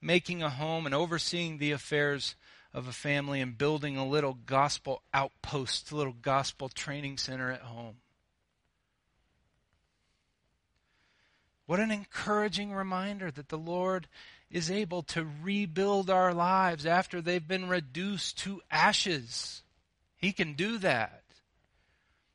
making 0.00 0.42
a 0.42 0.50
home 0.50 0.86
and 0.86 0.94
overseeing 0.94 1.58
the 1.58 1.72
affairs 1.72 2.36
of 2.74 2.86
a 2.86 2.92
family 2.92 3.40
and 3.40 3.56
building 3.56 3.96
a 3.96 4.06
little 4.06 4.38
gospel 4.46 5.02
outpost, 5.14 5.90
a 5.90 5.96
little 5.96 6.14
gospel 6.20 6.68
training 6.68 7.16
center 7.16 7.50
at 7.50 7.60
home. 7.60 7.96
What 11.66 11.80
an 11.80 11.90
encouraging 11.90 12.72
reminder 12.72 13.30
that 13.30 13.48
the 13.48 13.58
Lord 13.58 14.08
is 14.50 14.70
able 14.70 15.02
to 15.02 15.28
rebuild 15.42 16.08
our 16.08 16.32
lives 16.32 16.86
after 16.86 17.20
they've 17.20 17.46
been 17.46 17.68
reduced 17.68 18.38
to 18.38 18.62
ashes. 18.70 19.62
He 20.16 20.32
can 20.32 20.54
do 20.54 20.78
that. 20.78 21.22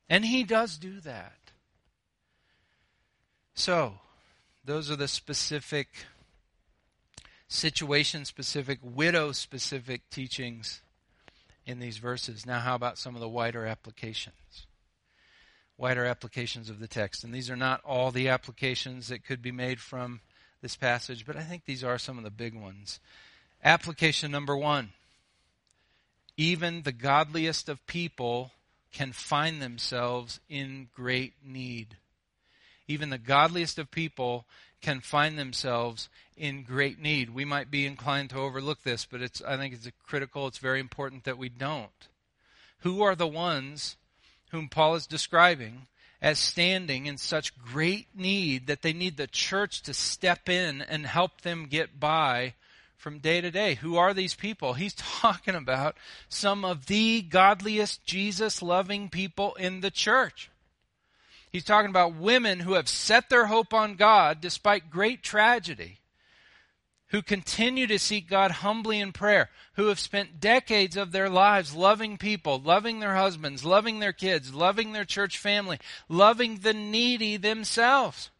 And 0.09 0.23
He 0.23 0.43
does 0.43 0.77
do 0.77 0.99
that. 1.01 1.51
So, 3.55 3.99
those 4.65 4.91
are 4.91 4.95
the 4.95 5.07
specific 5.07 5.89
situation 7.53 8.25
specific, 8.25 8.79
widow 8.81 9.31
specific 9.31 10.09
teachings 10.09 10.81
in 11.65 11.79
these 11.79 11.97
verses. 11.97 12.45
Now, 12.45 12.59
how 12.59 12.75
about 12.75 12.97
some 12.97 13.13
of 13.15 13.21
the 13.21 13.29
wider 13.29 13.65
applications? 13.65 14.65
Wider 15.77 16.05
applications 16.05 16.69
of 16.69 16.79
the 16.79 16.87
text. 16.87 17.23
And 17.23 17.33
these 17.33 17.49
are 17.49 17.55
not 17.55 17.81
all 17.85 18.11
the 18.11 18.29
applications 18.29 19.07
that 19.07 19.23
could 19.23 19.41
be 19.41 19.51
made 19.51 19.79
from 19.79 20.21
this 20.61 20.75
passage, 20.75 21.25
but 21.25 21.35
I 21.35 21.43
think 21.43 21.65
these 21.65 21.83
are 21.83 21.97
some 21.97 22.17
of 22.17 22.23
the 22.23 22.31
big 22.31 22.55
ones. 22.55 22.99
Application 23.63 24.31
number 24.31 24.57
one 24.57 24.89
even 26.35 26.81
the 26.81 26.91
godliest 26.91 27.69
of 27.69 27.85
people 27.85 28.51
can 28.91 29.11
find 29.11 29.61
themselves 29.61 30.39
in 30.49 30.87
great 30.95 31.33
need. 31.45 31.97
Even 32.87 33.11
the 33.11 33.19
godliest 33.19 33.77
of 33.77 33.91
people 33.91 34.45
can 34.83 34.99
find 34.99 35.39
themselves 35.39 36.09
in 36.37 36.61
great 36.61 36.99
need. 36.99 37.31
We 37.31 37.45
might 37.45 37.71
be 37.71 37.87
inclined 37.87 38.29
to 38.29 38.37
overlook 38.37 38.83
this, 38.83 39.07
but 39.09 39.21
it's 39.21 39.41
I 39.41 39.57
think 39.57 39.73
it's 39.73 39.89
critical, 40.05 40.45
it's 40.45 40.59
very 40.59 40.79
important 40.79 41.23
that 41.23 41.39
we 41.39 41.49
don't. 41.49 42.07
Who 42.81 43.01
are 43.01 43.15
the 43.15 43.27
ones 43.27 43.97
whom 44.51 44.69
Paul 44.69 44.93
is 44.93 45.07
describing 45.07 45.87
as 46.21 46.37
standing 46.37 47.05
in 47.05 47.17
such 47.17 47.57
great 47.57 48.07
need 48.15 48.67
that 48.67 48.81
they 48.81 48.93
need 48.93 49.17
the 49.17 49.27
church 49.27 49.81
to 49.83 49.93
step 49.93 50.47
in 50.47 50.81
and 50.81 51.05
help 51.05 51.41
them 51.41 51.65
get 51.65 51.99
by 51.99 52.53
from 52.95 53.19
day 53.19 53.41
to 53.41 53.51
day. 53.51 53.75
Who 53.75 53.97
are 53.97 54.13
these 54.13 54.33
people? 54.33 54.73
He's 54.73 54.93
talking 54.97 55.55
about 55.55 55.97
some 56.29 56.63
of 56.63 56.85
the 56.85 57.21
godliest, 57.21 58.05
Jesus 58.05 58.61
loving 58.61 59.09
people 59.09 59.55
in 59.55 59.81
the 59.81 59.91
church. 59.91 60.49
He's 61.53 61.63
talking 61.63 61.91
about 61.91 62.15
women 62.15 62.59
who 62.59 62.73
have 62.73 62.89
set 62.89 63.29
their 63.29 63.45
hope 63.45 63.75
on 63.75 63.93
God 63.93 64.41
despite 64.41 64.89
great 64.89 65.21
tragedy, 65.21 65.99
who 67.09 67.21
continue 67.21 67.85
to 67.85 67.99
seek 67.99 68.27
God 68.27 68.49
humbly 68.49 68.99
in 68.99 69.11
prayer, 69.11 69.51
who 69.75 69.85
have 69.85 69.99
spent 69.99 70.39
decades 70.39 70.97
of 70.97 71.11
their 71.11 71.29
lives 71.29 71.75
loving 71.75 72.17
people, 72.17 72.59
loving 72.59 72.99
their 72.99 73.15
husbands, 73.15 73.63
loving 73.63 73.99
their 73.99 74.13
kids, 74.13 74.51
loving 74.51 74.93
their 74.93 75.05
church 75.05 75.37
family, 75.37 75.77
loving 76.09 76.57
the 76.57 76.73
needy 76.73 77.37
themselves 77.37 78.31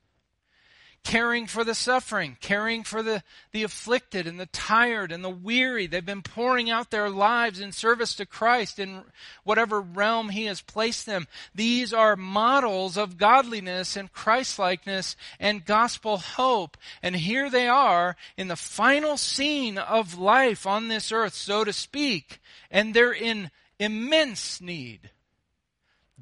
caring 1.04 1.48
for 1.48 1.64
the 1.64 1.76
suffering, 1.76 2.38
caring 2.40 2.84
for 2.84 3.04
the, 3.04 3.24
the 3.52 3.64
afflicted 3.64 4.26
and 4.26 4.40
the 4.40 4.46
tired 4.48 5.12
and 5.12 5.24
the 5.24 5.30
weary. 5.30 5.86
They've 5.86 6.06
been 6.06 6.22
pouring 6.22 6.70
out 6.70 6.92
their 6.92 7.10
lives 7.10 7.60
in 7.60 7.74
service 7.74 8.16
to 8.16 8.26
Christ 8.26 8.80
in 8.80 9.04
whatever 9.44 9.82
realm 9.82 10.30
He 10.30 10.46
has 10.46 10.62
placed 10.62 11.06
them. 11.06 11.28
These 11.54 11.94
are 11.94 12.16
models 12.16 12.98
of 12.98 13.18
godliness 13.18 13.98
and 13.98 14.12
Christlikeness 14.12 15.18
and 15.40 15.66
gospel 15.66 16.18
hope. 16.18 16.78
And 17.02 17.16
here 17.16 17.50
they 17.50 17.68
are 17.68 18.16
in 18.38 18.48
the 18.48 18.56
final 18.56 19.18
scene 19.18 19.78
of 19.78 20.18
life 20.18 20.66
on 20.66 20.88
this 20.88 21.12
earth, 21.12 21.34
so 21.34 21.66
to 21.66 21.74
speak, 21.74 22.40
and 22.72 22.94
they're 22.94 23.14
in 23.14 23.52
immense 23.78 24.62
need. 24.62 25.12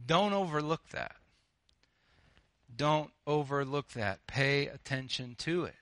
Don't 0.08 0.34
overlook 0.34 0.90
that. 0.90 1.16
Don't 2.82 3.12
overlook 3.28 3.90
that. 3.90 4.26
Pay 4.26 4.66
attention 4.66 5.36
to 5.38 5.66
it. 5.66 5.76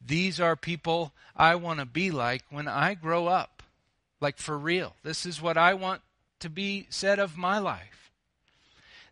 These 0.00 0.38
are 0.38 0.54
people 0.54 1.12
I 1.34 1.56
want 1.56 1.80
to 1.80 1.84
be 1.84 2.12
like 2.12 2.44
when 2.48 2.68
I 2.68 2.94
grow 2.94 3.26
up. 3.26 3.60
Like 4.20 4.38
for 4.38 4.56
real. 4.56 4.94
This 5.02 5.26
is 5.26 5.42
what 5.42 5.56
I 5.56 5.74
want 5.74 6.00
to 6.38 6.48
be 6.48 6.86
said 6.90 7.18
of 7.18 7.36
my 7.36 7.58
life. 7.58 8.12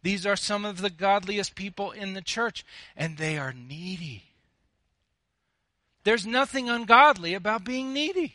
These 0.05 0.25
are 0.25 0.37
some 0.37 0.64
of 0.64 0.83
the 0.83 0.88
godliest 0.88 1.57
people 1.57 1.90
in 1.90 2.14
the 2.14 2.23
church, 2.23 2.64
and 2.96 3.16
they 3.16 3.37
are 3.37 3.53
needy. 3.53 4.23
There's 6.05 6.25
nothing 6.25 6.70
ungodly 6.70 7.35
about 7.35 7.64
being 7.64 7.92
needy. 7.92 8.35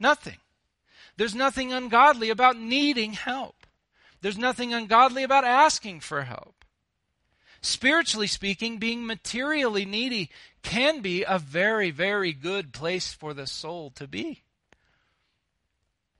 Nothing. 0.00 0.38
There's 1.18 1.34
nothing 1.34 1.74
ungodly 1.74 2.30
about 2.30 2.58
needing 2.58 3.12
help. 3.12 3.66
There's 4.22 4.38
nothing 4.38 4.72
ungodly 4.72 5.24
about 5.24 5.44
asking 5.44 6.00
for 6.00 6.22
help. 6.22 6.54
Spiritually 7.60 8.26
speaking, 8.26 8.78
being 8.78 9.04
materially 9.04 9.84
needy 9.84 10.30
can 10.62 11.00
be 11.00 11.24
a 11.24 11.38
very, 11.38 11.90
very 11.90 12.32
good 12.32 12.72
place 12.72 13.12
for 13.12 13.34
the 13.34 13.46
soul 13.46 13.90
to 13.90 14.06
be. 14.06 14.42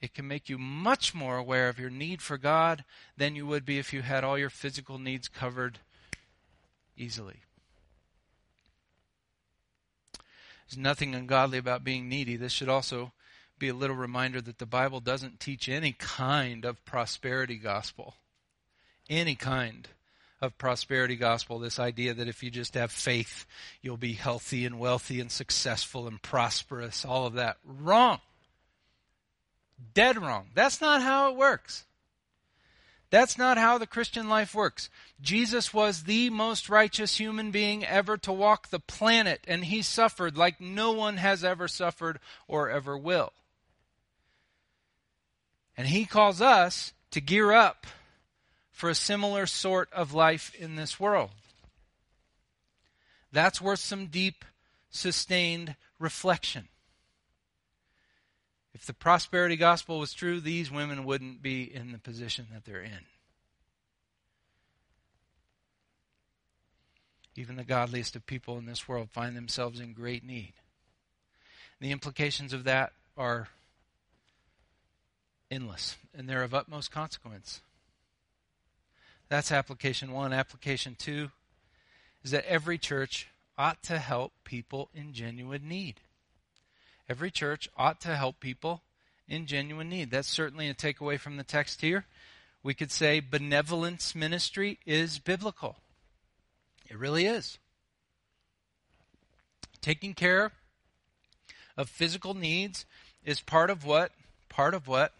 It 0.00 0.14
can 0.14 0.28
make 0.28 0.48
you 0.48 0.58
much 0.58 1.14
more 1.14 1.36
aware 1.36 1.68
of 1.68 1.78
your 1.78 1.90
need 1.90 2.22
for 2.22 2.38
God 2.38 2.84
than 3.16 3.34
you 3.34 3.46
would 3.46 3.64
be 3.64 3.78
if 3.78 3.92
you 3.92 4.02
had 4.02 4.24
all 4.24 4.38
your 4.38 4.50
physical 4.50 4.98
needs 4.98 5.28
covered 5.28 5.80
easily. 6.96 7.40
There's 10.68 10.78
nothing 10.78 11.14
ungodly 11.14 11.58
about 11.58 11.84
being 11.84 12.08
needy. 12.08 12.36
This 12.36 12.52
should 12.52 12.68
also 12.68 13.12
be 13.58 13.68
a 13.68 13.74
little 13.74 13.96
reminder 13.96 14.40
that 14.40 14.58
the 14.58 14.66
Bible 14.66 15.00
doesn't 15.00 15.40
teach 15.40 15.68
any 15.68 15.92
kind 15.92 16.64
of 16.64 16.84
prosperity 16.84 17.56
gospel. 17.56 18.14
Any 19.08 19.34
kind 19.34 19.88
of 20.40 20.56
prosperity 20.58 21.16
gospel 21.16 21.58
this 21.58 21.78
idea 21.78 22.14
that 22.14 22.28
if 22.28 22.42
you 22.42 22.50
just 22.50 22.74
have 22.74 22.90
faith 22.90 23.46
you'll 23.82 23.96
be 23.96 24.12
healthy 24.12 24.64
and 24.64 24.78
wealthy 24.78 25.20
and 25.20 25.30
successful 25.30 26.06
and 26.06 26.22
prosperous 26.22 27.04
all 27.04 27.26
of 27.26 27.34
that 27.34 27.56
wrong 27.64 28.20
dead 29.94 30.16
wrong 30.16 30.46
that's 30.54 30.80
not 30.80 31.02
how 31.02 31.30
it 31.30 31.36
works 31.36 31.84
that's 33.10 33.38
not 33.38 33.56
how 33.56 33.78
the 33.78 33.86
Christian 33.86 34.28
life 34.28 34.54
works. 34.54 34.90
Jesus 35.20 35.72
was 35.72 36.02
the 36.02 36.28
most 36.28 36.68
righteous 36.68 37.16
human 37.16 37.50
being 37.50 37.84
ever 37.84 38.18
to 38.18 38.32
walk 38.32 38.68
the 38.68 38.80
planet, 38.80 39.40
and 39.48 39.64
he 39.64 39.80
suffered 39.80 40.36
like 40.36 40.60
no 40.60 40.92
one 40.92 41.16
has 41.16 41.42
ever 41.42 41.68
suffered 41.68 42.18
or 42.46 42.68
ever 42.68 42.98
will. 42.98 43.32
And 45.76 45.86
he 45.86 46.04
calls 46.04 46.42
us 46.42 46.92
to 47.12 47.20
gear 47.20 47.52
up 47.52 47.86
for 48.78 48.88
a 48.88 48.94
similar 48.94 49.44
sort 49.44 49.92
of 49.92 50.14
life 50.14 50.54
in 50.54 50.76
this 50.76 51.00
world. 51.00 51.30
That's 53.32 53.60
worth 53.60 53.80
some 53.80 54.06
deep, 54.06 54.44
sustained 54.88 55.74
reflection. 55.98 56.68
If 58.72 58.86
the 58.86 58.94
prosperity 58.94 59.56
gospel 59.56 59.98
was 59.98 60.14
true, 60.14 60.38
these 60.38 60.70
women 60.70 61.04
wouldn't 61.04 61.42
be 61.42 61.64
in 61.64 61.90
the 61.90 61.98
position 61.98 62.46
that 62.52 62.66
they're 62.66 62.80
in. 62.80 63.00
Even 67.34 67.56
the 67.56 67.64
godliest 67.64 68.14
of 68.14 68.26
people 68.26 68.58
in 68.58 68.66
this 68.66 68.86
world 68.86 69.10
find 69.10 69.36
themselves 69.36 69.80
in 69.80 69.92
great 69.92 70.24
need. 70.24 70.52
The 71.80 71.90
implications 71.90 72.52
of 72.52 72.62
that 72.62 72.92
are 73.16 73.48
endless, 75.50 75.96
and 76.16 76.28
they're 76.28 76.44
of 76.44 76.54
utmost 76.54 76.92
consequence. 76.92 77.60
That's 79.28 79.52
application 79.52 80.12
one. 80.12 80.32
Application 80.32 80.96
two 80.98 81.30
is 82.24 82.30
that 82.30 82.46
every 82.46 82.78
church 82.78 83.28
ought 83.56 83.82
to 83.84 83.98
help 83.98 84.32
people 84.44 84.88
in 84.94 85.12
genuine 85.12 85.68
need. 85.68 86.00
Every 87.08 87.30
church 87.30 87.68
ought 87.76 88.00
to 88.02 88.16
help 88.16 88.40
people 88.40 88.82
in 89.28 89.46
genuine 89.46 89.88
need. 89.88 90.10
That's 90.10 90.28
certainly 90.28 90.68
a 90.68 90.74
takeaway 90.74 91.18
from 91.18 91.36
the 91.36 91.44
text 91.44 91.80
here. 91.80 92.04
We 92.62 92.74
could 92.74 92.90
say 92.90 93.20
benevolence 93.20 94.14
ministry 94.14 94.78
is 94.86 95.18
biblical. 95.18 95.76
It 96.88 96.98
really 96.98 97.26
is. 97.26 97.58
Taking 99.80 100.14
care 100.14 100.52
of 101.76 101.88
physical 101.88 102.34
needs 102.34 102.84
is 103.24 103.40
part 103.40 103.70
of 103.70 103.84
what 103.84 104.12
part 104.48 104.74
of 104.74 104.88
what 104.88 105.12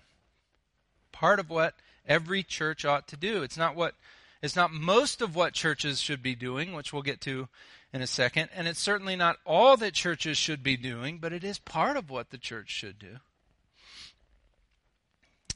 part 1.12 1.38
of 1.38 1.50
what 1.50 1.74
every 2.08 2.42
church 2.42 2.84
ought 2.84 3.06
to 3.08 3.16
do. 3.16 3.42
It's 3.42 3.56
not 3.56 3.76
what 3.76 3.94
it's 4.40 4.56
not 4.56 4.72
most 4.72 5.20
of 5.20 5.34
what 5.34 5.52
churches 5.52 6.00
should 6.00 6.22
be 6.22 6.34
doing, 6.34 6.72
which 6.72 6.92
we'll 6.92 7.02
get 7.02 7.20
to 7.22 7.48
in 7.92 8.02
a 8.02 8.06
second, 8.06 8.50
and 8.54 8.68
it's 8.68 8.78
certainly 8.78 9.16
not 9.16 9.38
all 9.44 9.76
that 9.76 9.94
churches 9.94 10.36
should 10.36 10.62
be 10.62 10.76
doing, 10.76 11.18
but 11.18 11.32
it 11.32 11.42
is 11.42 11.58
part 11.58 11.96
of 11.96 12.10
what 12.10 12.30
the 12.30 12.38
church 12.38 12.70
should 12.70 12.98
do. 12.98 13.16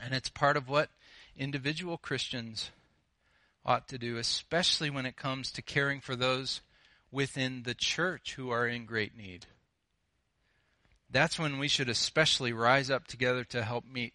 And 0.00 0.14
it's 0.14 0.28
part 0.28 0.56
of 0.56 0.68
what 0.68 0.88
individual 1.36 1.96
Christians 1.96 2.70
ought 3.64 3.86
to 3.88 3.98
do, 3.98 4.16
especially 4.16 4.90
when 4.90 5.06
it 5.06 5.16
comes 5.16 5.52
to 5.52 5.62
caring 5.62 6.00
for 6.00 6.16
those 6.16 6.60
within 7.12 7.62
the 7.62 7.74
church 7.74 8.34
who 8.34 8.50
are 8.50 8.66
in 8.66 8.86
great 8.86 9.16
need. 9.16 9.46
That's 11.10 11.38
when 11.38 11.58
we 11.58 11.68
should 11.68 11.90
especially 11.90 12.52
rise 12.52 12.90
up 12.90 13.06
together 13.06 13.44
to 13.44 13.62
help 13.62 13.84
meet 13.86 14.14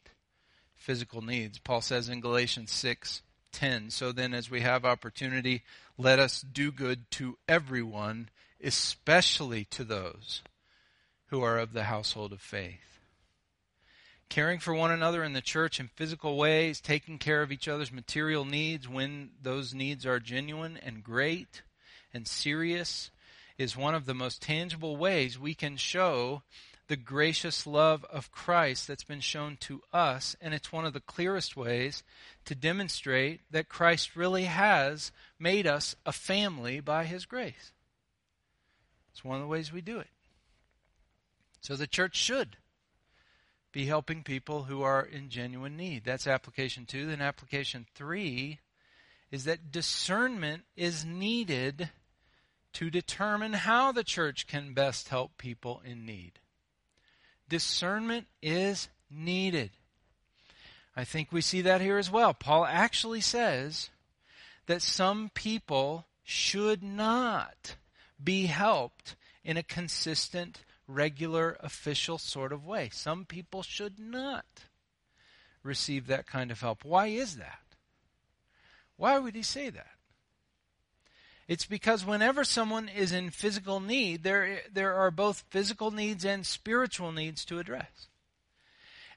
physical 0.78 1.22
needs. 1.22 1.58
Paul 1.60 1.82
says 1.82 2.10
in 2.10 2.22
Galatians 2.22 2.72
6 2.72 3.22
10, 3.52 3.90
So 3.90 4.12
then, 4.12 4.34
as 4.34 4.50
we 4.50 4.62
have 4.62 4.86
opportunity, 4.86 5.64
let 5.98 6.20
us 6.20 6.42
do 6.42 6.72
good 6.72 7.10
to 7.12 7.38
everyone, 7.48 8.30
especially 8.64 9.66
to 9.66 9.84
those 9.84 10.42
who 11.28 11.42
are 11.42 11.58
of 11.58 11.74
the 11.74 11.86
household 11.86 12.32
of 12.32 12.42
faith. 12.42 13.00
Caring 14.30 14.60
for 14.60 14.74
one 14.74 14.92
another 14.92 15.24
in 15.24 15.34
the 15.34 15.42
church 15.42 15.80
in 15.80 15.88
physical 15.88 16.38
ways, 16.38 16.82
taking 16.82 17.18
care 17.18 17.42
of 17.42 17.52
each 17.52 17.68
other's 17.68 17.92
material 17.92 18.46
needs 18.46 18.88
when 18.88 19.32
those 19.42 19.74
needs 19.74 20.06
are 20.06 20.20
genuine 20.20 20.78
and 20.84 21.04
great, 21.04 21.62
and 22.14 22.28
serious 22.28 23.10
is 23.58 23.76
one 23.76 23.96
of 23.96 24.06
the 24.06 24.14
most 24.14 24.42
tangible 24.42 24.98
ways 24.98 25.40
we 25.40 25.54
can 25.54 25.78
show 25.78 26.44
the 26.88 26.96
gracious 26.96 27.68
love 27.68 28.06
of 28.06 28.32
Christ 28.32 28.88
that's 28.88 29.04
been 29.04 29.20
shown 29.20 29.58
to 29.62 29.82
us, 29.92 30.36
and 30.40 30.54
it's 30.54 30.72
one 30.72 30.86
of 30.86 30.94
the 30.94 31.02
clearest 31.02 31.58
ways 31.58 32.04
to 32.46 32.56
demonstrate 32.56 33.42
that 33.52 33.70
Christ 33.70 34.16
really 34.16 34.46
has 34.46 35.12
made 35.38 35.68
us 35.68 35.96
a 36.06 36.12
family 36.12 36.80
by 36.80 37.04
His 37.04 37.26
grace. 37.26 37.72
It's 39.12 39.24
one 39.24 39.36
of 39.36 39.42
the 39.42 39.48
ways 39.48 39.74
we 39.74 39.82
do 39.82 40.00
it. 40.00 40.10
So 41.60 41.76
the 41.76 41.88
church 41.88 42.16
should 42.16 42.58
be 43.74 43.86
helping 43.86 44.24
people 44.24 44.64
who 44.64 44.82
are 44.82 45.04
in 45.04 45.30
genuine 45.30 45.76
need. 45.76 46.06
That's 46.06 46.28
application 46.28 46.86
two. 46.86 47.08
Then 47.08 47.22
application 47.22 47.86
three 47.96 48.60
is 49.30 49.44
that 49.44 49.72
discernment 49.72 50.64
is 50.78 51.04
needed 51.04 51.90
to 52.74 52.90
determine 52.90 53.54
how 53.54 53.92
the 53.92 54.04
church 54.04 54.48
can 54.48 54.74
best 54.74 55.10
help 55.10 55.38
people 55.38 55.82
in 55.84 56.06
need 56.06 56.40
discernment 57.50 58.28
is 58.42 58.90
needed. 59.10 59.72
I 60.96 61.04
think 61.04 61.32
we 61.32 61.42
see 61.42 61.62
that 61.62 61.82
here 61.82 61.98
as 61.98 62.10
well. 62.10 62.34
Paul 62.34 62.66
actually 62.66 63.22
says 63.22 63.90
that 64.66 64.82
some 64.82 65.30
people 65.34 66.06
should 66.24 66.84
not 66.84 67.76
be 68.22 68.48
helped 68.48 69.16
in 69.44 69.58
a 69.58 69.64
consistent, 69.64 70.64
regular, 70.88 71.58
official 71.62 72.18
sort 72.18 72.52
of 72.52 72.66
way. 72.66 72.90
Some 72.92 73.26
people 73.26 73.64
should 73.64 74.00
not 74.00 74.46
receive 75.64 76.08
that 76.08 76.26
kind 76.26 76.52
of 76.52 76.62
help. 76.62 76.84
Why 76.84 77.08
is 77.08 77.38
that? 77.38 77.60
Why 78.96 79.20
would 79.20 79.36
he 79.36 79.44
say 79.44 79.70
that? 79.70 79.97
It's 81.48 81.66
because 81.66 82.06
whenever 82.06 82.44
someone 82.44 82.90
is 82.90 83.14
in 83.14 83.30
physical 83.30 83.80
need, 83.80 84.24
there, 84.24 84.62
there 84.72 84.96
are 84.96 85.12
both 85.12 85.46
physical 85.50 85.92
needs 85.92 86.26
and 86.26 86.46
spiritual 86.46 87.12
needs 87.12 87.46
to 87.46 87.60
address. 87.60 88.08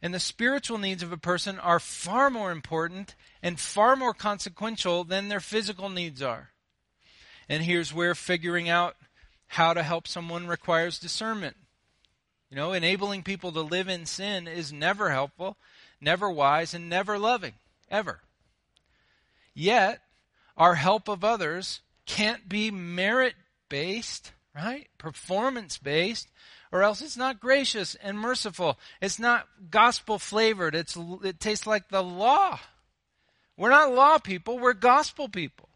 And 0.01 0.15
the 0.15 0.21
spiritual 0.21 0.79
needs 0.79 1.03
of 1.03 1.13
a 1.13 1.19
person 1.19 1.59
are 1.59 1.81
far 1.81 2.31
more 2.31 2.53
important 2.53 3.17
and 3.43 3.59
far 3.59 3.97
more 3.97 4.15
consequential 4.15 5.05
than 5.05 5.29
their 5.29 5.41
physical 5.41 5.91
needs 5.91 6.23
are. 6.23 6.51
And 7.49 7.65
here's 7.65 7.93
where 7.93 8.15
figuring 8.15 8.69
out 8.69 8.97
how 9.49 9.75
to 9.75 9.83
help 9.83 10.07
someone 10.07 10.47
requires 10.47 11.01
discernment. 11.01 11.57
You 12.49 12.57
know, 12.57 12.73
enabling 12.73 13.25
people 13.25 13.53
to 13.53 13.61
live 13.61 13.89
in 13.89 14.07
sin 14.07 14.47
is 14.47 14.73
never 14.73 15.11
helpful, 15.11 15.57
never 16.01 16.31
wise, 16.31 16.75
and 16.75 16.89
never 16.89 17.19
loving, 17.19 17.55
ever. 17.91 18.21
Yet, 19.53 20.01
our 20.57 20.77
help 20.77 21.09
of 21.09 21.25
others 21.25 21.81
can't 22.11 22.49
be 22.49 22.73
merit 22.73 23.35
based, 23.69 24.33
right? 24.55 24.89
Performance 24.99 25.79
based, 25.79 26.29
or 26.73 26.83
else 26.83 27.01
it's 27.01 27.17
not 27.17 27.39
gracious 27.39 27.95
and 27.95 28.19
merciful. 28.19 28.79
It's 29.01 29.21
not 29.21 29.47
gospel 29.71 30.19
flavored. 30.19 30.75
It's, 30.75 30.99
it 31.23 31.39
tastes 31.39 31.69
like 31.69 31.89
the 31.89 32.03
law. 32.03 32.59
We're 33.57 33.71
not 33.71 33.95
law 33.95 34.19
people, 34.19 34.59
we're 34.59 34.73
gospel 34.73 35.29
people. 35.29 35.69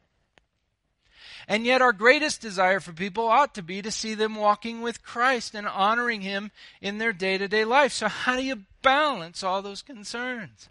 And 1.47 1.67
yet, 1.67 1.83
our 1.83 1.93
greatest 1.93 2.41
desire 2.41 2.81
for 2.81 2.93
people 2.93 3.29
ought 3.29 3.55
to 3.55 3.63
be 3.63 3.83
to 3.83 3.91
see 3.91 4.15
them 4.15 4.35
walking 4.35 4.81
with 4.81 5.03
Christ 5.05 5.55
and 5.55 5.69
honoring 5.69 6.23
Him 6.23 6.51
in 6.81 6.99
their 6.99 7.13
day 7.13 7.37
to 7.37 7.47
day 7.47 7.67
life. 7.67 7.93
So, 7.93 8.09
how 8.09 8.35
do 8.35 8.43
you 8.43 8.63
balance 8.83 9.45
all 9.45 9.61
those 9.61 9.83
concerns? 9.83 10.71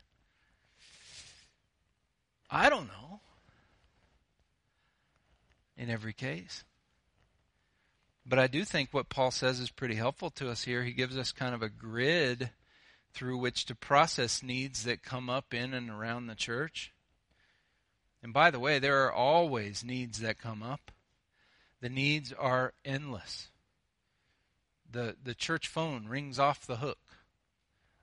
I 2.49 2.69
don't 2.69 2.87
know 2.87 3.02
in 5.83 5.89
every 5.89 6.13
case. 6.13 6.63
But 8.25 8.39
I 8.39 8.47
do 8.47 8.63
think 8.63 8.89
what 8.91 9.09
Paul 9.09 9.31
says 9.31 9.59
is 9.59 9.69
pretty 9.69 9.95
helpful 9.95 10.29
to 10.31 10.49
us 10.49 10.63
here. 10.63 10.83
He 10.83 10.93
gives 10.93 11.17
us 11.17 11.33
kind 11.33 11.53
of 11.53 11.61
a 11.61 11.67
grid 11.67 12.51
through 13.13 13.37
which 13.37 13.65
to 13.65 13.75
process 13.75 14.41
needs 14.41 14.85
that 14.85 15.03
come 15.03 15.29
up 15.29 15.53
in 15.53 15.73
and 15.73 15.89
around 15.89 16.27
the 16.27 16.35
church. 16.35 16.93
And 18.23 18.33
by 18.33 18.49
the 18.49 18.61
way, 18.61 18.79
there 18.79 19.03
are 19.03 19.11
always 19.11 19.83
needs 19.83 20.21
that 20.21 20.39
come 20.39 20.63
up. 20.63 20.91
The 21.81 21.89
needs 21.89 22.31
are 22.31 22.73
endless. 22.85 23.49
The 24.89 25.17
the 25.21 25.35
church 25.35 25.67
phone 25.67 26.07
rings 26.07 26.39
off 26.39 26.65
the 26.65 26.77
hook 26.77 26.99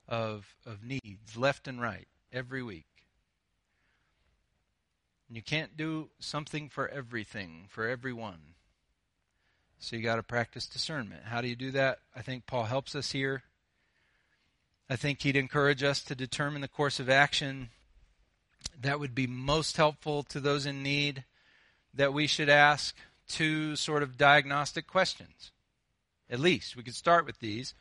of 0.07 0.55
of 0.67 0.85
needs 0.85 1.35
left 1.35 1.67
and 1.67 1.81
right 1.81 2.09
every 2.31 2.63
week. 2.63 2.90
And 5.31 5.37
you 5.37 5.43
can't 5.45 5.77
do 5.77 6.09
something 6.19 6.69
for 6.69 6.89
everything, 6.89 7.67
for 7.69 7.87
everyone. 7.87 8.41
So 9.79 9.95
you 9.95 10.03
got 10.03 10.17
to 10.17 10.25
practice 10.25 10.67
discernment. 10.67 11.23
How 11.27 11.41
do 11.41 11.47
you 11.47 11.55
do 11.55 11.71
that? 11.71 12.01
I 12.17 12.23
think 12.23 12.47
Paul 12.47 12.65
helps 12.65 12.97
us 12.97 13.13
here. 13.13 13.45
I 14.89 14.97
think 14.97 15.23
he'd 15.23 15.37
encourage 15.37 15.85
us 15.85 16.03
to 16.03 16.17
determine 16.17 16.63
the 16.63 16.67
course 16.67 16.99
of 16.99 17.09
action 17.09 17.69
that 18.83 18.99
would 18.99 19.15
be 19.15 19.29
most 19.29 19.77
helpful 19.77 20.25
to 20.25 20.41
those 20.41 20.67
in 20.67 20.83
need, 20.83 21.23
that 21.95 22.13
we 22.13 22.27
should 22.27 22.49
ask 22.49 22.97
two 23.29 23.77
sort 23.77 24.03
of 24.03 24.19
diagnostic 24.19 24.89
questions. 24.89 25.53
At 26.29 26.41
least 26.41 26.75
we 26.75 26.83
could 26.83 26.97
start 26.97 27.25
with 27.25 27.39
these. 27.39 27.73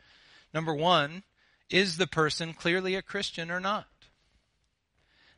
Number 0.54 0.76
one, 0.76 1.24
is 1.68 1.98
the 1.98 2.06
person 2.06 2.54
clearly 2.54 2.94
a 2.94 3.02
Christian 3.02 3.50
or 3.50 3.60
not? 3.60 3.88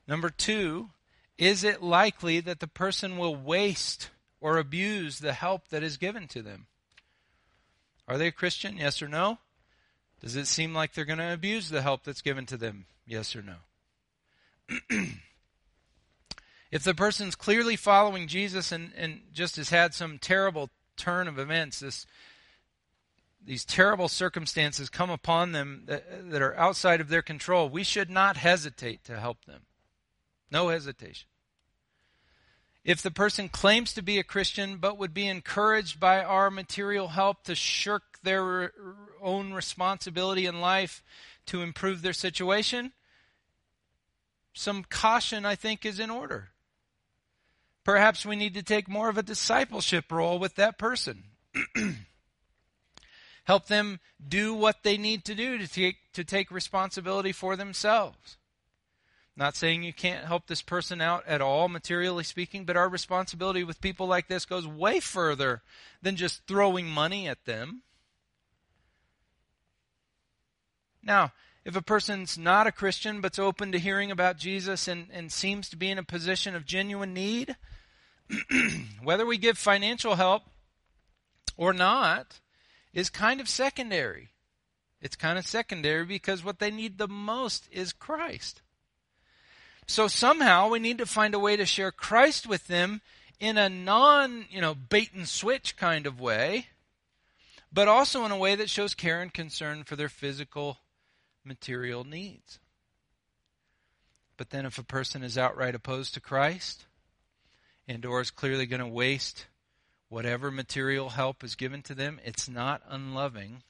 Number 0.10 0.30
two, 0.30 0.90
is 1.42 1.64
it 1.64 1.82
likely 1.82 2.40
that 2.40 2.60
the 2.60 2.68
person 2.68 3.18
will 3.18 3.36
waste 3.36 4.12
or 4.40 4.60
abuse 4.60 5.18
the 5.18 5.34
help 5.34 5.70
that 5.70 5.82
is 5.82 5.98
given 5.98 6.28
to 6.28 6.44
them? 6.44 6.68
Are 8.08 8.20
they 8.20 8.28
a 8.28 8.32
Christian? 8.32 8.78
Yes 8.78 9.02
or 9.02 9.08
no? 9.08 9.40
Does 10.22 10.36
it 10.36 10.46
seem 10.46 10.76
like 10.76 10.94
they're 10.94 11.04
going 11.04 11.18
to 11.18 11.34
abuse 11.34 11.70
the 11.70 11.82
help 11.82 12.04
that's 12.04 12.22
given 12.22 12.46
to 12.46 12.58
them? 12.58 12.86
Yes 13.08 13.36
or 13.36 13.42
no? 13.42 13.56
if 16.72 16.84
the 16.84 16.94
person's 16.94 17.34
clearly 17.34 17.76
following 17.76 18.28
Jesus 18.28 18.72
and, 18.72 18.92
and 18.96 19.22
just 19.34 19.56
has 19.56 19.72
had 19.72 19.96
some 19.96 20.20
terrible 20.20 20.70
turn 20.96 21.28
of 21.28 21.40
events, 21.40 21.80
this 21.80 22.06
these 23.44 23.66
terrible 23.66 24.08
circumstances 24.08 24.90
come 24.90 25.10
upon 25.10 25.54
them 25.54 25.86
that, 25.88 26.30
that 26.30 26.44
are 26.44 26.56
outside 26.56 27.02
of 27.02 27.10
their 27.10 27.24
control, 27.24 27.68
we 27.68 27.84
should 27.84 28.12
not 28.12 28.38
hesitate 28.38 29.04
to 29.06 29.20
help 29.20 29.46
them. 29.46 29.62
No 30.52 30.70
hesitation. 30.70 31.31
If 32.84 33.02
the 33.02 33.12
person 33.12 33.48
claims 33.48 33.94
to 33.94 34.02
be 34.02 34.18
a 34.18 34.24
Christian 34.24 34.78
but 34.78 34.98
would 34.98 35.14
be 35.14 35.28
encouraged 35.28 36.00
by 36.00 36.24
our 36.24 36.50
material 36.50 37.10
help 37.10 37.44
to 37.44 37.54
shirk 37.54 38.20
their 38.24 38.74
own 39.22 39.54
responsibility 39.54 40.48
in 40.48 40.60
life 40.60 41.04
to 41.48 41.62
improve 41.62 42.02
their 42.02 42.14
situation, 42.14 42.94
some 44.54 44.84
caution, 44.84 45.46
I 45.46 45.56
think, 45.56 45.86
is 45.86 46.00
in 46.00 46.10
order. 46.10 46.50
Perhaps 47.84 48.26
we 48.26 48.36
need 48.36 48.54
to 48.56 48.64
take 48.64 48.88
more 48.88 49.10
of 49.10 49.18
a 49.18 49.24
discipleship 49.24 50.12
role 50.12 50.40
with 50.40 50.56
that 50.56 50.78
person. 50.78 51.24
Help 53.46 53.68
them 53.68 54.00
do 54.26 54.54
what 54.54 54.84
they 54.84 54.98
need 54.98 55.26
to 55.26 55.36
do 55.36 55.58
to 55.58 55.68
take, 55.68 55.98
to 56.14 56.24
take 56.24 56.52
responsibility 56.52 57.32
for 57.32 57.56
themselves. 57.56 58.38
Not 59.36 59.56
saying 59.56 59.84
you 59.84 59.94
can't 59.94 60.26
help 60.26 60.48
this 60.48 60.62
person 60.62 61.00
out 61.00 61.26
at 61.26 61.42
all, 61.42 61.70
materially 61.70 62.24
speaking, 62.24 62.66
but 62.66 62.76
our 62.76 62.90
responsibility 62.90 63.64
with 63.64 63.82
people 63.82 64.06
like 64.08 64.28
this 64.28 64.46
goes 64.46 64.68
way 64.68 65.00
further 65.00 65.62
than 66.02 66.18
just 66.18 66.46
throwing 66.48 66.88
money 66.88 67.28
at 67.28 67.46
them. 67.46 67.84
Now, 71.02 71.32
if 71.64 71.76
a 71.76 71.82
person's 71.82 72.38
not 72.38 72.68
a 72.68 72.72
Christian 72.72 73.22
but's 73.22 73.40
open 73.40 73.72
to 73.72 73.80
hearing 73.80 74.12
about 74.12 74.38
Jesus 74.38 74.88
and, 74.88 75.08
and 75.12 75.32
seems 75.32 75.70
to 75.70 75.78
be 75.78 75.90
in 75.90 75.98
a 75.98 76.04
position 76.04 76.56
of 76.56 76.66
genuine 76.66 77.14
need, 77.14 77.56
whether 79.04 79.26
we 79.26 79.38
give 79.38 79.58
financial 79.58 80.16
help 80.16 80.44
or 81.58 81.72
not 81.72 82.40
is 82.94 83.10
kind 83.10 83.40
of 83.40 83.48
secondary. 83.48 84.30
It's 85.02 85.16
kind 85.16 85.40
of 85.40 85.48
secondary 85.48 86.06
because 86.06 86.44
what 86.44 86.60
they 86.60 86.72
need 86.72 86.98
the 86.98 87.08
most 87.08 87.68
is 87.72 87.94
Christ. 87.94 88.62
So 89.92 90.08
somehow 90.08 90.70
we 90.70 90.80
need 90.80 91.00
to 91.00 91.06
find 91.06 91.36
a 91.36 91.40
way 91.40 91.58
to 91.58 91.66
share 91.66 91.92
Christ 91.92 92.48
with 92.48 92.68
them 92.68 93.02
in 93.42 93.58
a 93.58 93.68
non, 93.68 94.46
you 94.50 94.62
know, 94.62 94.74
bait 94.74 95.10
and 95.14 95.28
switch 95.28 95.76
kind 95.76 96.08
of 96.08 96.18
way, 96.18 96.68
but 97.74 97.90
also 97.90 98.24
in 98.24 98.32
a 98.32 98.38
way 98.38 98.56
that 98.56 98.70
shows 98.70 98.96
care 98.96 99.22
and 99.22 99.34
concern 99.34 99.84
for 99.84 99.98
their 99.98 100.08
physical, 100.08 100.78
material 101.44 102.06
needs. 102.06 102.60
But 104.38 104.52
then 104.52 104.66
if 104.66 104.78
a 104.78 104.84
person 104.84 105.24
is 105.24 105.38
outright 105.38 105.76
opposed 105.76 106.14
to 106.14 106.22
Christ 106.22 106.86
and 107.86 108.06
or 108.06 108.22
is 108.22 108.32
clearly 108.32 108.68
going 108.68 108.80
to 108.80 108.88
waste 108.88 109.48
whatever 110.08 110.52
material 110.52 111.10
help 111.10 111.44
is 111.44 111.56
given 111.56 111.82
to 111.82 111.94
them, 111.94 112.22
it's 112.24 112.48
not 112.48 112.82
unloving 112.88 113.62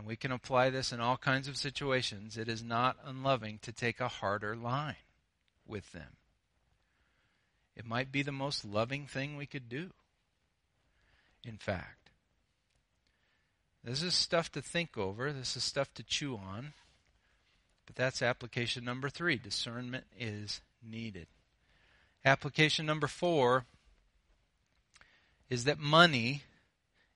and 0.00 0.08
we 0.08 0.16
can 0.16 0.32
apply 0.32 0.70
this 0.70 0.92
in 0.92 1.00
all 1.00 1.18
kinds 1.18 1.46
of 1.46 1.58
situations, 1.58 2.38
it 2.38 2.48
is 2.48 2.64
not 2.64 2.96
unloving 3.04 3.58
to 3.60 3.70
take 3.70 4.00
a 4.00 4.08
harder 4.08 4.56
line 4.56 4.94
with 5.66 5.92
them. 5.92 6.16
It 7.76 7.84
might 7.84 8.10
be 8.10 8.22
the 8.22 8.32
most 8.32 8.64
loving 8.64 9.06
thing 9.06 9.36
we 9.36 9.44
could 9.44 9.68
do 9.68 9.90
in 11.44 11.58
fact. 11.58 12.08
This 13.84 14.02
is 14.02 14.14
stuff 14.14 14.50
to 14.52 14.62
think 14.62 14.96
over, 14.96 15.34
this 15.34 15.54
is 15.54 15.64
stuff 15.64 15.92
to 15.92 16.02
chew 16.02 16.34
on. 16.34 16.72
But 17.84 17.94
that's 17.94 18.22
application 18.22 18.82
number 18.82 19.10
three. 19.10 19.36
Discernment 19.36 20.04
is 20.18 20.62
needed. 20.82 21.26
Application 22.24 22.86
number 22.86 23.06
four 23.06 23.66
is 25.50 25.64
that 25.64 25.78
money 25.78 26.44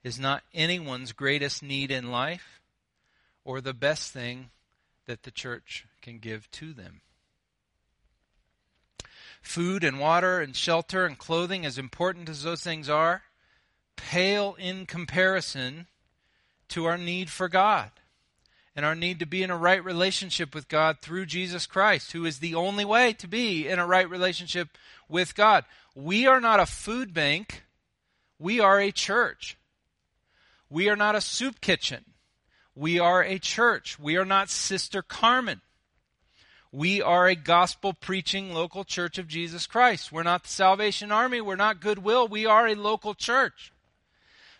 is 0.02 0.20
not 0.20 0.42
anyone's 0.52 1.12
greatest 1.12 1.62
need 1.62 1.90
in 1.90 2.10
life 2.10 2.60
or 3.44 3.60
the 3.60 3.74
best 3.74 4.12
thing 4.12 4.50
that 5.06 5.22
the 5.22 5.30
church 5.30 5.86
can 6.00 6.18
give 6.18 6.50
to 6.52 6.72
them. 6.72 7.00
Food 9.42 9.84
and 9.84 10.00
water 10.00 10.40
and 10.40 10.56
shelter 10.56 11.04
and 11.04 11.18
clothing, 11.18 11.66
as 11.66 11.76
important 11.76 12.28
as 12.28 12.42
those 12.42 12.62
things 12.62 12.88
are, 12.88 13.22
pale 13.96 14.56
in 14.58 14.86
comparison 14.86 15.86
to 16.68 16.86
our 16.86 16.96
need 16.96 17.28
for 17.28 17.48
God 17.48 17.90
and 18.76 18.84
our 18.84 18.94
need 18.94 19.20
to 19.20 19.26
be 19.26 19.42
in 19.42 19.50
a 19.50 19.56
right 19.56 19.84
relationship 19.84 20.54
with 20.54 20.68
God 20.68 20.98
through 21.00 21.26
Jesus 21.26 21.66
Christ, 21.66 22.12
who 22.12 22.24
is 22.24 22.38
the 22.38 22.54
only 22.54 22.84
way 22.84 23.12
to 23.14 23.28
be 23.28 23.68
in 23.68 23.78
a 23.78 23.86
right 23.86 24.08
relationship 24.08 24.68
with 25.08 25.34
God. 25.34 25.64
We 25.94 26.26
are 26.26 26.40
not 26.40 26.60
a 26.60 26.66
food 26.66 27.14
bank, 27.14 27.62
we 28.38 28.60
are 28.60 28.80
a 28.80 28.90
church. 28.90 29.56
We 30.70 30.88
are 30.88 30.96
not 30.96 31.14
a 31.14 31.20
soup 31.20 31.60
kitchen. 31.60 32.04
We 32.74 32.98
are 32.98 33.22
a 33.22 33.38
church. 33.38 33.98
We 33.98 34.16
are 34.16 34.24
not 34.24 34.50
Sister 34.50 35.02
Carmen. 35.02 35.60
We 36.72 37.00
are 37.00 37.28
a 37.28 37.36
gospel 37.36 37.92
preaching 37.92 38.52
local 38.52 38.82
church 38.82 39.16
of 39.18 39.28
Jesus 39.28 39.66
Christ. 39.66 40.10
We're 40.10 40.24
not 40.24 40.42
the 40.42 40.48
Salvation 40.48 41.12
Army. 41.12 41.40
We're 41.40 41.54
not 41.54 41.80
Goodwill. 41.80 42.26
We 42.26 42.46
are 42.46 42.66
a 42.66 42.74
local 42.74 43.14
church. 43.14 43.72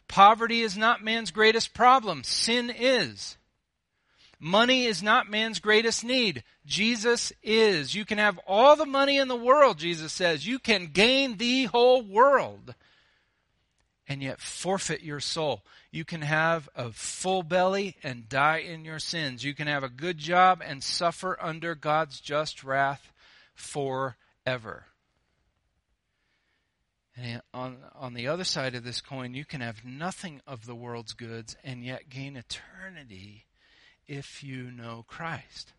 Poverty 0.07 0.61
is 0.61 0.77
not 0.77 1.03
man's 1.03 1.33
greatest 1.33 1.75
problem. 1.75 2.23
Sin 2.23 2.71
is. 2.71 3.37
Money 4.39 4.85
is 4.85 5.03
not 5.03 5.31
man's 5.31 5.59
greatest 5.59 6.05
need. 6.05 6.45
Jesus 6.67 7.33
is. 7.43 7.95
You 7.95 8.05
can 8.05 8.19
have 8.19 8.39
all 8.47 8.77
the 8.77 8.87
money 8.87 9.17
in 9.17 9.27
the 9.27 9.35
world, 9.35 9.79
Jesus 9.79 10.13
says. 10.13 10.47
You 10.47 10.61
can 10.61 10.87
gain 10.87 11.37
the 11.37 11.65
whole 11.65 12.03
world 12.03 12.75
and 14.09 14.23
yet 14.23 14.41
forfeit 14.41 15.03
your 15.03 15.21
soul. 15.21 15.63
You 15.91 16.05
can 16.05 16.23
have 16.23 16.69
a 16.75 16.93
full 16.93 17.43
belly 17.43 17.97
and 18.03 18.29
die 18.29 18.59
in 18.59 18.85
your 18.85 18.99
sins. 18.99 19.45
You 19.45 19.55
can 19.55 19.67
have 19.67 19.83
a 19.83 19.89
good 19.89 20.19
job 20.19 20.63
and 20.65 20.83
suffer 20.83 21.39
under 21.41 21.75
God's 21.75 22.21
just 22.21 22.63
wrath 22.65 23.13
forever. 23.55 24.87
And 27.17 27.43
on, 27.53 27.79
on 27.95 28.15
the 28.15 28.27
other 28.29 28.45
side 28.45 28.75
of 28.75 28.85
this 28.85 29.01
coin, 29.01 29.35
you 29.35 29.45
can 29.45 29.61
have 29.61 29.85
nothing 29.85 30.41
of 30.47 30.67
the 30.67 30.75
world's 30.75 31.13
goods 31.13 31.57
and 31.63 31.85
yet 31.85 32.09
gain 32.09 32.37
eternity 32.37 33.47
if 34.07 34.43
you 34.43 34.71
know 34.71 35.05
Christ. 35.07 35.73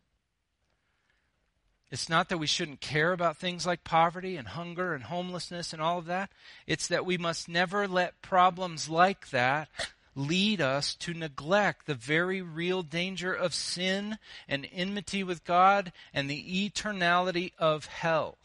It's 1.96 2.10
not 2.10 2.28
that 2.28 2.40
we 2.40 2.46
shouldn't 2.46 2.82
care 2.82 3.14
about 3.14 3.38
things 3.38 3.66
like 3.66 3.86
poverty 3.86 4.36
and 4.36 4.50
hunger 4.50 4.94
and 4.94 5.06
homelessness 5.06 5.72
and 5.72 5.82
all 5.82 5.98
of 5.98 6.08
that. 6.08 6.30
It's 6.68 6.90
that 6.90 7.06
we 7.06 7.18
must 7.18 7.48
never 7.48 7.88
let 7.88 8.22
problems 8.22 8.90
like 8.90 9.30
that 9.30 9.70
lead 10.14 10.60
us 10.60 10.94
to 10.96 11.14
neglect 11.14 11.86
the 11.86 11.96
very 11.96 12.42
real 12.42 12.82
danger 12.82 13.34
of 13.34 13.54
sin 13.54 14.18
and 14.46 14.68
enmity 14.74 15.24
with 15.24 15.46
God 15.46 15.94
and 16.14 16.30
the 16.30 16.70
eternality 16.70 17.54
of 17.58 17.86
hell. 17.86 18.40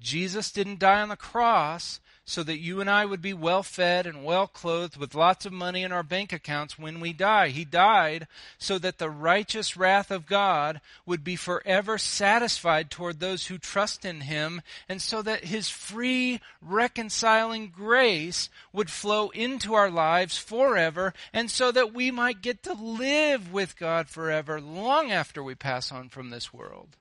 Jesus 0.00 0.50
didn't 0.50 0.80
die 0.80 1.02
on 1.02 1.08
the 1.08 1.14
cross 1.14 2.00
so 2.24 2.42
that 2.44 2.60
you 2.60 2.80
and 2.80 2.88
I 2.88 3.04
would 3.04 3.20
be 3.20 3.34
well 3.34 3.62
fed 3.62 4.06
and 4.06 4.24
well 4.24 4.46
clothed 4.46 4.96
with 4.96 5.14
lots 5.14 5.44
of 5.44 5.52
money 5.52 5.82
in 5.82 5.90
our 5.90 6.04
bank 6.04 6.32
accounts 6.32 6.78
when 6.78 7.00
we 7.00 7.12
die. 7.12 7.48
He 7.48 7.64
died 7.64 8.28
so 8.58 8.78
that 8.78 8.98
the 8.98 9.10
righteous 9.10 9.76
wrath 9.76 10.10
of 10.10 10.26
God 10.26 10.80
would 11.04 11.24
be 11.24 11.34
forever 11.34 11.98
satisfied 11.98 12.90
toward 12.90 13.18
those 13.18 13.46
who 13.46 13.58
trust 13.58 14.04
in 14.04 14.22
Him, 14.22 14.62
and 14.88 15.02
so 15.02 15.20
that 15.22 15.44
His 15.44 15.68
free, 15.68 16.40
reconciling 16.60 17.72
grace 17.74 18.48
would 18.72 18.90
flow 18.90 19.30
into 19.30 19.74
our 19.74 19.90
lives 19.90 20.38
forever, 20.38 21.12
and 21.32 21.50
so 21.50 21.72
that 21.72 21.92
we 21.92 22.10
might 22.10 22.40
get 22.40 22.62
to 22.62 22.72
live 22.72 23.52
with 23.52 23.76
God 23.76 24.08
forever 24.08 24.60
long 24.60 25.10
after 25.10 25.42
we 25.42 25.54
pass 25.54 25.90
on 25.90 26.08
from 26.08 26.30
this 26.30 26.52
world 26.52 26.96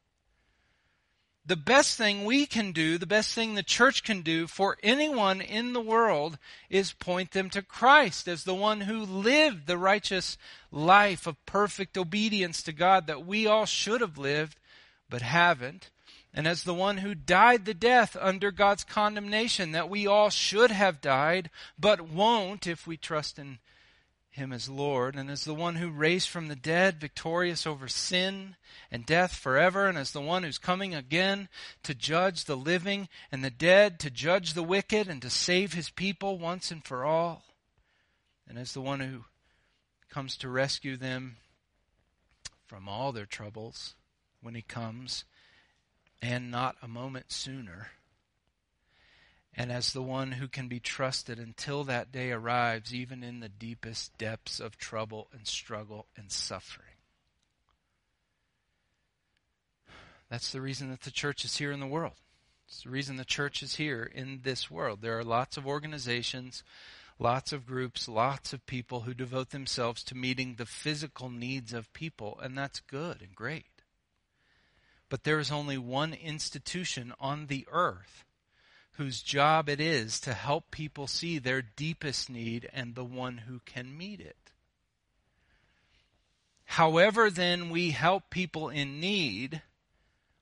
the 1.52 1.58
best 1.58 1.97
thing 1.97 2.24
we 2.24 2.45
can 2.45 2.72
do, 2.72 2.97
the 2.97 3.06
best 3.06 3.36
thing 3.36 3.56
the 3.56 3.62
church 3.62 4.04
can 4.04 4.22
do 4.22 4.47
for 4.47 4.78
anyone 4.82 5.41
in 5.41 5.74
the 5.74 5.82
world 5.82 6.38
is 6.70 6.93
point 6.93 7.32
them 7.32 7.49
to 7.49 7.62
Christ 7.62 8.30
as 8.30 8.45
the 8.45 8.56
one 8.56 8.80
who 8.80 9.02
lived 9.02 9.68
the 9.68 9.78
righteous 9.78 10.38
life 10.72 11.28
of 11.28 11.45
perfect 11.45 11.97
obedience 11.97 12.64
to 12.64 12.72
God 12.72 13.06
that 13.08 13.26
we 13.26 13.47
all 13.47 13.66
should 13.66 13.99
have 13.99 14.18
lived 14.18 14.62
but 15.10 15.22
haven't, 15.22 15.89
and 16.34 16.47
as 16.47 16.64
the 16.64 16.74
one 16.74 16.99
who 16.99 17.14
died 17.14 17.66
the 17.66 17.74
death 17.74 18.16
under 18.18 18.49
God's 18.52 18.86
condemnation 18.86 19.74
that 19.74 19.89
we 19.89 20.08
all 20.08 20.30
should 20.30 20.72
have 20.72 21.02
died 21.02 21.49
but 21.78 21.99
won't 21.99 22.66
if 22.66 22.88
we 22.88 22.95
trust 22.95 23.38
in 23.38 23.60
him 24.32 24.54
as 24.54 24.70
Lord, 24.70 25.16
and 25.16 25.30
as 25.30 25.44
the 25.44 25.54
one 25.54 25.76
who 25.76 25.90
raised 25.90 26.30
from 26.30 26.48
the 26.48 26.56
dead, 26.56 27.02
victorious 27.02 27.68
over 27.68 27.88
sin 27.88 28.56
and 28.90 29.06
death 29.06 29.36
forever, 29.36 29.88
and 29.88 29.98
as 29.98 30.12
the 30.12 30.22
one 30.22 30.44
who's 30.44 30.58
coming 30.58 30.96
again 30.96 31.50
to 31.84 31.94
judge 31.94 32.46
the 32.46 32.56
living 32.56 33.10
and 33.32 33.44
the 33.44 33.52
dead, 33.52 34.00
to 34.00 34.10
judge 34.10 34.54
the 34.54 34.64
wicked, 34.64 35.08
and 35.08 35.22
to 35.22 35.30
save 35.30 35.74
his 35.74 35.90
people 35.90 36.40
once 36.40 36.72
and 36.72 36.86
for 36.86 37.04
all, 37.04 37.44
and 38.48 38.58
as 38.58 38.74
the 38.74 38.82
one 38.82 39.02
who 39.02 39.26
comes 40.10 40.38
to 40.38 40.50
rescue 40.50 40.96
them 40.96 41.38
from 42.66 42.88
all 42.88 43.12
their 43.12 43.26
troubles 43.26 43.96
when 44.42 44.56
he 44.56 44.62
comes, 44.62 45.26
and 46.22 46.50
not 46.50 46.78
a 46.82 46.88
moment 46.88 47.32
sooner 47.32 47.90
and 49.56 49.72
as 49.72 49.91
the 49.91 50.02
one 50.02 50.34
who 50.34 50.47
can 50.47 50.68
be 50.68 50.80
trusted 50.80 51.38
until 51.38 51.84
that 51.84 52.12
day 52.12 52.32
arrives, 52.32 52.93
even 52.93 53.24
in 53.24 53.39
the 53.39 53.49
deepest 53.49 54.18
depths 54.18 54.60
of 54.60 54.78
trouble 54.78 55.28
and 55.34 55.45
struggle 55.45 56.08
and 56.16 56.32
suffering. 56.32 56.88
That's 60.30 60.52
the 60.52 60.62
reason 60.62 60.89
that 60.91 61.02
the 61.02 61.12
church 61.12 61.43
is 61.43 61.58
here 61.58 61.74
in 61.74 61.82
the 61.82 61.88
world. 61.88 62.14
It's 62.66 62.84
the 62.84 62.89
reason 62.89 63.18
the 63.18 63.26
church 63.26 63.62
is 63.62 63.76
here 63.76 64.04
in 64.04 64.41
this 64.43 64.72
world. 64.72 65.02
There 65.02 65.20
are 65.20 65.26
lots 65.26 65.58
of 65.58 65.68
organizations, 65.68 66.64
lots 67.20 67.52
of 67.52 67.68
groups, 67.68 68.08
lots 68.08 68.54
of 68.54 68.66
people 68.66 69.02
who 69.02 69.14
devote 69.14 69.49
themselves 69.49 70.06
to 70.06 70.16
meeting 70.16 70.56
the 70.56 70.66
physical 70.66 71.30
needs 71.30 71.74
of 71.74 71.91
people, 71.91 72.39
and 72.41 72.58
that's 72.58 72.80
good 72.80 73.22
and 73.22 73.36
great. 73.36 73.66
But 75.10 75.26
there 75.26 75.39
is 75.39 75.52
only 75.52 75.78
one 75.78 76.14
institution 76.14 77.14
on 77.20 77.47
the 77.47 77.68
earth 77.70 78.24
whose 79.02 79.24
job 79.24 79.68
it 79.68 79.82
is 79.82 80.20
to 80.20 80.32
help 80.32 80.70
people 80.70 81.08
see 81.08 81.39
their 81.39 81.64
deepest 81.64 82.30
need 82.30 82.70
and 82.72 82.93
the 82.93 83.04
one 83.04 83.39
who 83.39 83.60
can 83.66 83.97
meet 83.97 84.20
it. 84.20 84.52
However, 86.66 87.32
then 87.32 87.72
we 87.72 87.89
help 87.89 88.30
people 88.30 88.70
in 88.70 88.99
need, 88.99 89.64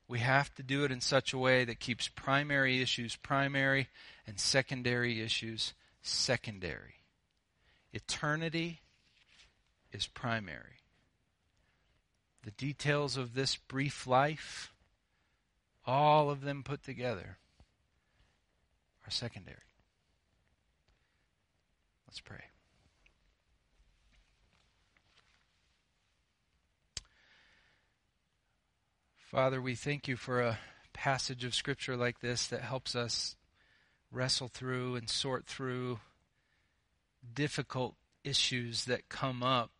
we 0.06 0.18
have 0.18 0.54
to 0.56 0.62
do 0.62 0.84
it 0.84 0.92
in 0.92 1.00
such 1.00 1.32
a 1.32 1.38
way 1.38 1.64
that 1.64 1.80
keeps 1.80 2.08
primary 2.08 2.82
issues 2.82 3.16
primary 3.16 3.88
and 4.26 4.38
secondary 4.38 5.22
issues 5.22 5.72
secondary. 6.02 6.96
Eternity 7.94 8.82
is 9.90 10.06
primary. 10.06 10.82
The 12.44 12.50
details 12.50 13.16
of 13.16 13.32
this 13.32 13.56
brief 13.56 14.06
life, 14.06 14.70
all 15.86 16.28
of 16.28 16.42
them 16.42 16.62
put 16.62 16.84
together, 16.84 17.38
are 19.10 19.12
secondary. 19.12 19.56
Let's 22.06 22.20
pray. 22.20 22.44
Father, 29.18 29.60
we 29.60 29.74
thank 29.74 30.06
you 30.06 30.16
for 30.16 30.40
a 30.40 30.58
passage 30.92 31.44
of 31.44 31.56
Scripture 31.56 31.96
like 31.96 32.20
this 32.20 32.46
that 32.48 32.62
helps 32.62 32.94
us 32.94 33.34
wrestle 34.12 34.48
through 34.48 34.94
and 34.94 35.10
sort 35.10 35.44
through 35.46 35.98
difficult 37.34 37.96
issues 38.22 38.84
that 38.84 39.08
come 39.08 39.42
up 39.42 39.72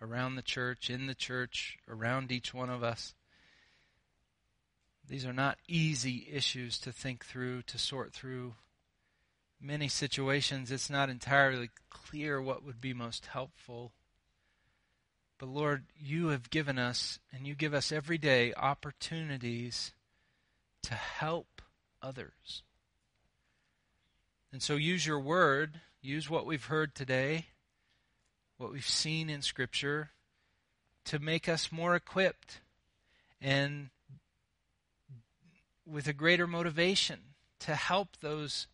around 0.00 0.36
the 0.36 0.42
church, 0.42 0.90
in 0.90 1.06
the 1.06 1.14
church, 1.14 1.76
around 1.88 2.30
each 2.30 2.54
one 2.54 2.70
of 2.70 2.84
us. 2.84 3.14
These 5.08 5.26
are 5.26 5.32
not 5.32 5.58
easy 5.66 6.28
issues 6.32 6.78
to 6.80 6.92
think 6.92 7.24
through, 7.24 7.62
to 7.62 7.78
sort 7.78 8.12
through 8.12 8.54
many 9.60 9.88
situations, 9.88 10.70
it's 10.70 10.90
not 10.90 11.08
entirely 11.08 11.70
clear 11.90 12.40
what 12.40 12.64
would 12.64 12.80
be 12.80 12.94
most 12.94 13.26
helpful. 13.26 13.92
But 15.38 15.48
Lord, 15.48 15.84
you 15.98 16.28
have 16.28 16.50
given 16.50 16.78
us, 16.78 17.18
and 17.32 17.46
you 17.46 17.54
give 17.54 17.74
us 17.74 17.92
every 17.92 18.18
day, 18.18 18.54
opportunities 18.54 19.92
to 20.82 20.94
help 20.94 21.62
others. 22.02 22.62
And 24.52 24.62
so 24.62 24.76
use 24.76 25.06
your 25.06 25.20
word 25.20 25.80
use 26.06 26.30
what 26.30 26.46
we've 26.46 26.66
heard 26.66 26.94
today, 26.94 27.46
what 28.58 28.72
we've 28.72 28.86
seen 28.86 29.28
in 29.28 29.42
Scripture, 29.42 30.10
to 31.04 31.18
make 31.18 31.48
us 31.48 31.72
more 31.72 31.96
equipped 31.96 32.60
and 33.40 33.90
with 35.84 36.06
a 36.06 36.12
greater 36.12 36.46
motivation 36.46 37.18
to 37.60 37.74
help 37.74 38.16
those 38.20 38.66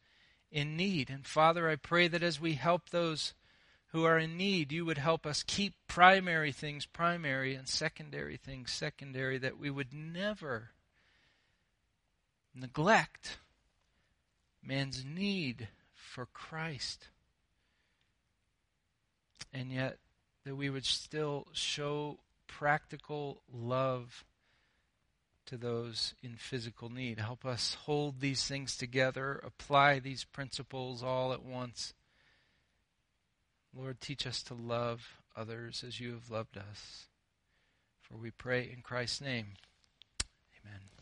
in 0.53 0.77
need. 0.77 1.11
And 1.11 1.27
Father, 1.27 1.69
I 1.69 1.77
pray 1.77 2.07
that 2.07 2.23
as 2.23 2.41
we 2.41 2.55
help 2.55 2.91
those 2.91 3.33
who 3.89 4.05
are 4.05 4.19
in 4.19 4.37
need, 4.37 4.71
you 4.71 4.85
would 4.85 4.99
help 4.99 5.27
us 5.27 5.43
keep 5.43 5.75
primary 5.89 6.53
things 6.53 6.87
primary 6.87 7.55
and 7.55 7.67
secondary 7.67 8.37
things 8.37 8.71
secondary, 8.71 9.39
that 9.39 9.59
we 9.59 9.71
would 9.71 9.93
never 9.93 10.71
neglect 12.55 13.39
man's 14.63 15.05
need 15.05 15.69
for 15.95 16.27
Christ. 16.27 17.09
And 19.53 19.71
yet, 19.71 19.99
that 20.45 20.57
we 20.57 20.71
would 20.71 20.87
still 20.87 21.47
show 21.53 22.19
practical 22.47 23.43
love 23.53 24.25
to 25.47 25.57
those 25.57 26.15
in 26.23 26.37
physical 26.37 26.89
need. 26.89 27.19
Help 27.19 27.45
us 27.45 27.77
hold 27.85 28.21
these 28.21 28.47
things 28.47 28.77
together, 28.77 29.41
apply 29.45 29.99
these 29.99 30.25
principles 30.25 31.03
all 31.03 31.33
at 31.33 31.45
once. 31.45 31.95
Lord, 33.75 34.01
teach 34.01 34.27
us 34.27 34.43
to 34.45 34.55
love 34.55 35.21
others 35.37 35.85
as 35.87 35.99
you 35.99 36.13
have 36.13 36.31
loved 36.31 36.57
us. 36.57 37.09
For 38.01 38.17
we 38.17 38.31
pray 38.31 38.71
in 38.71 38.83
Christ's 38.83 39.21
name. 39.23 39.55
Amen. 40.65 40.83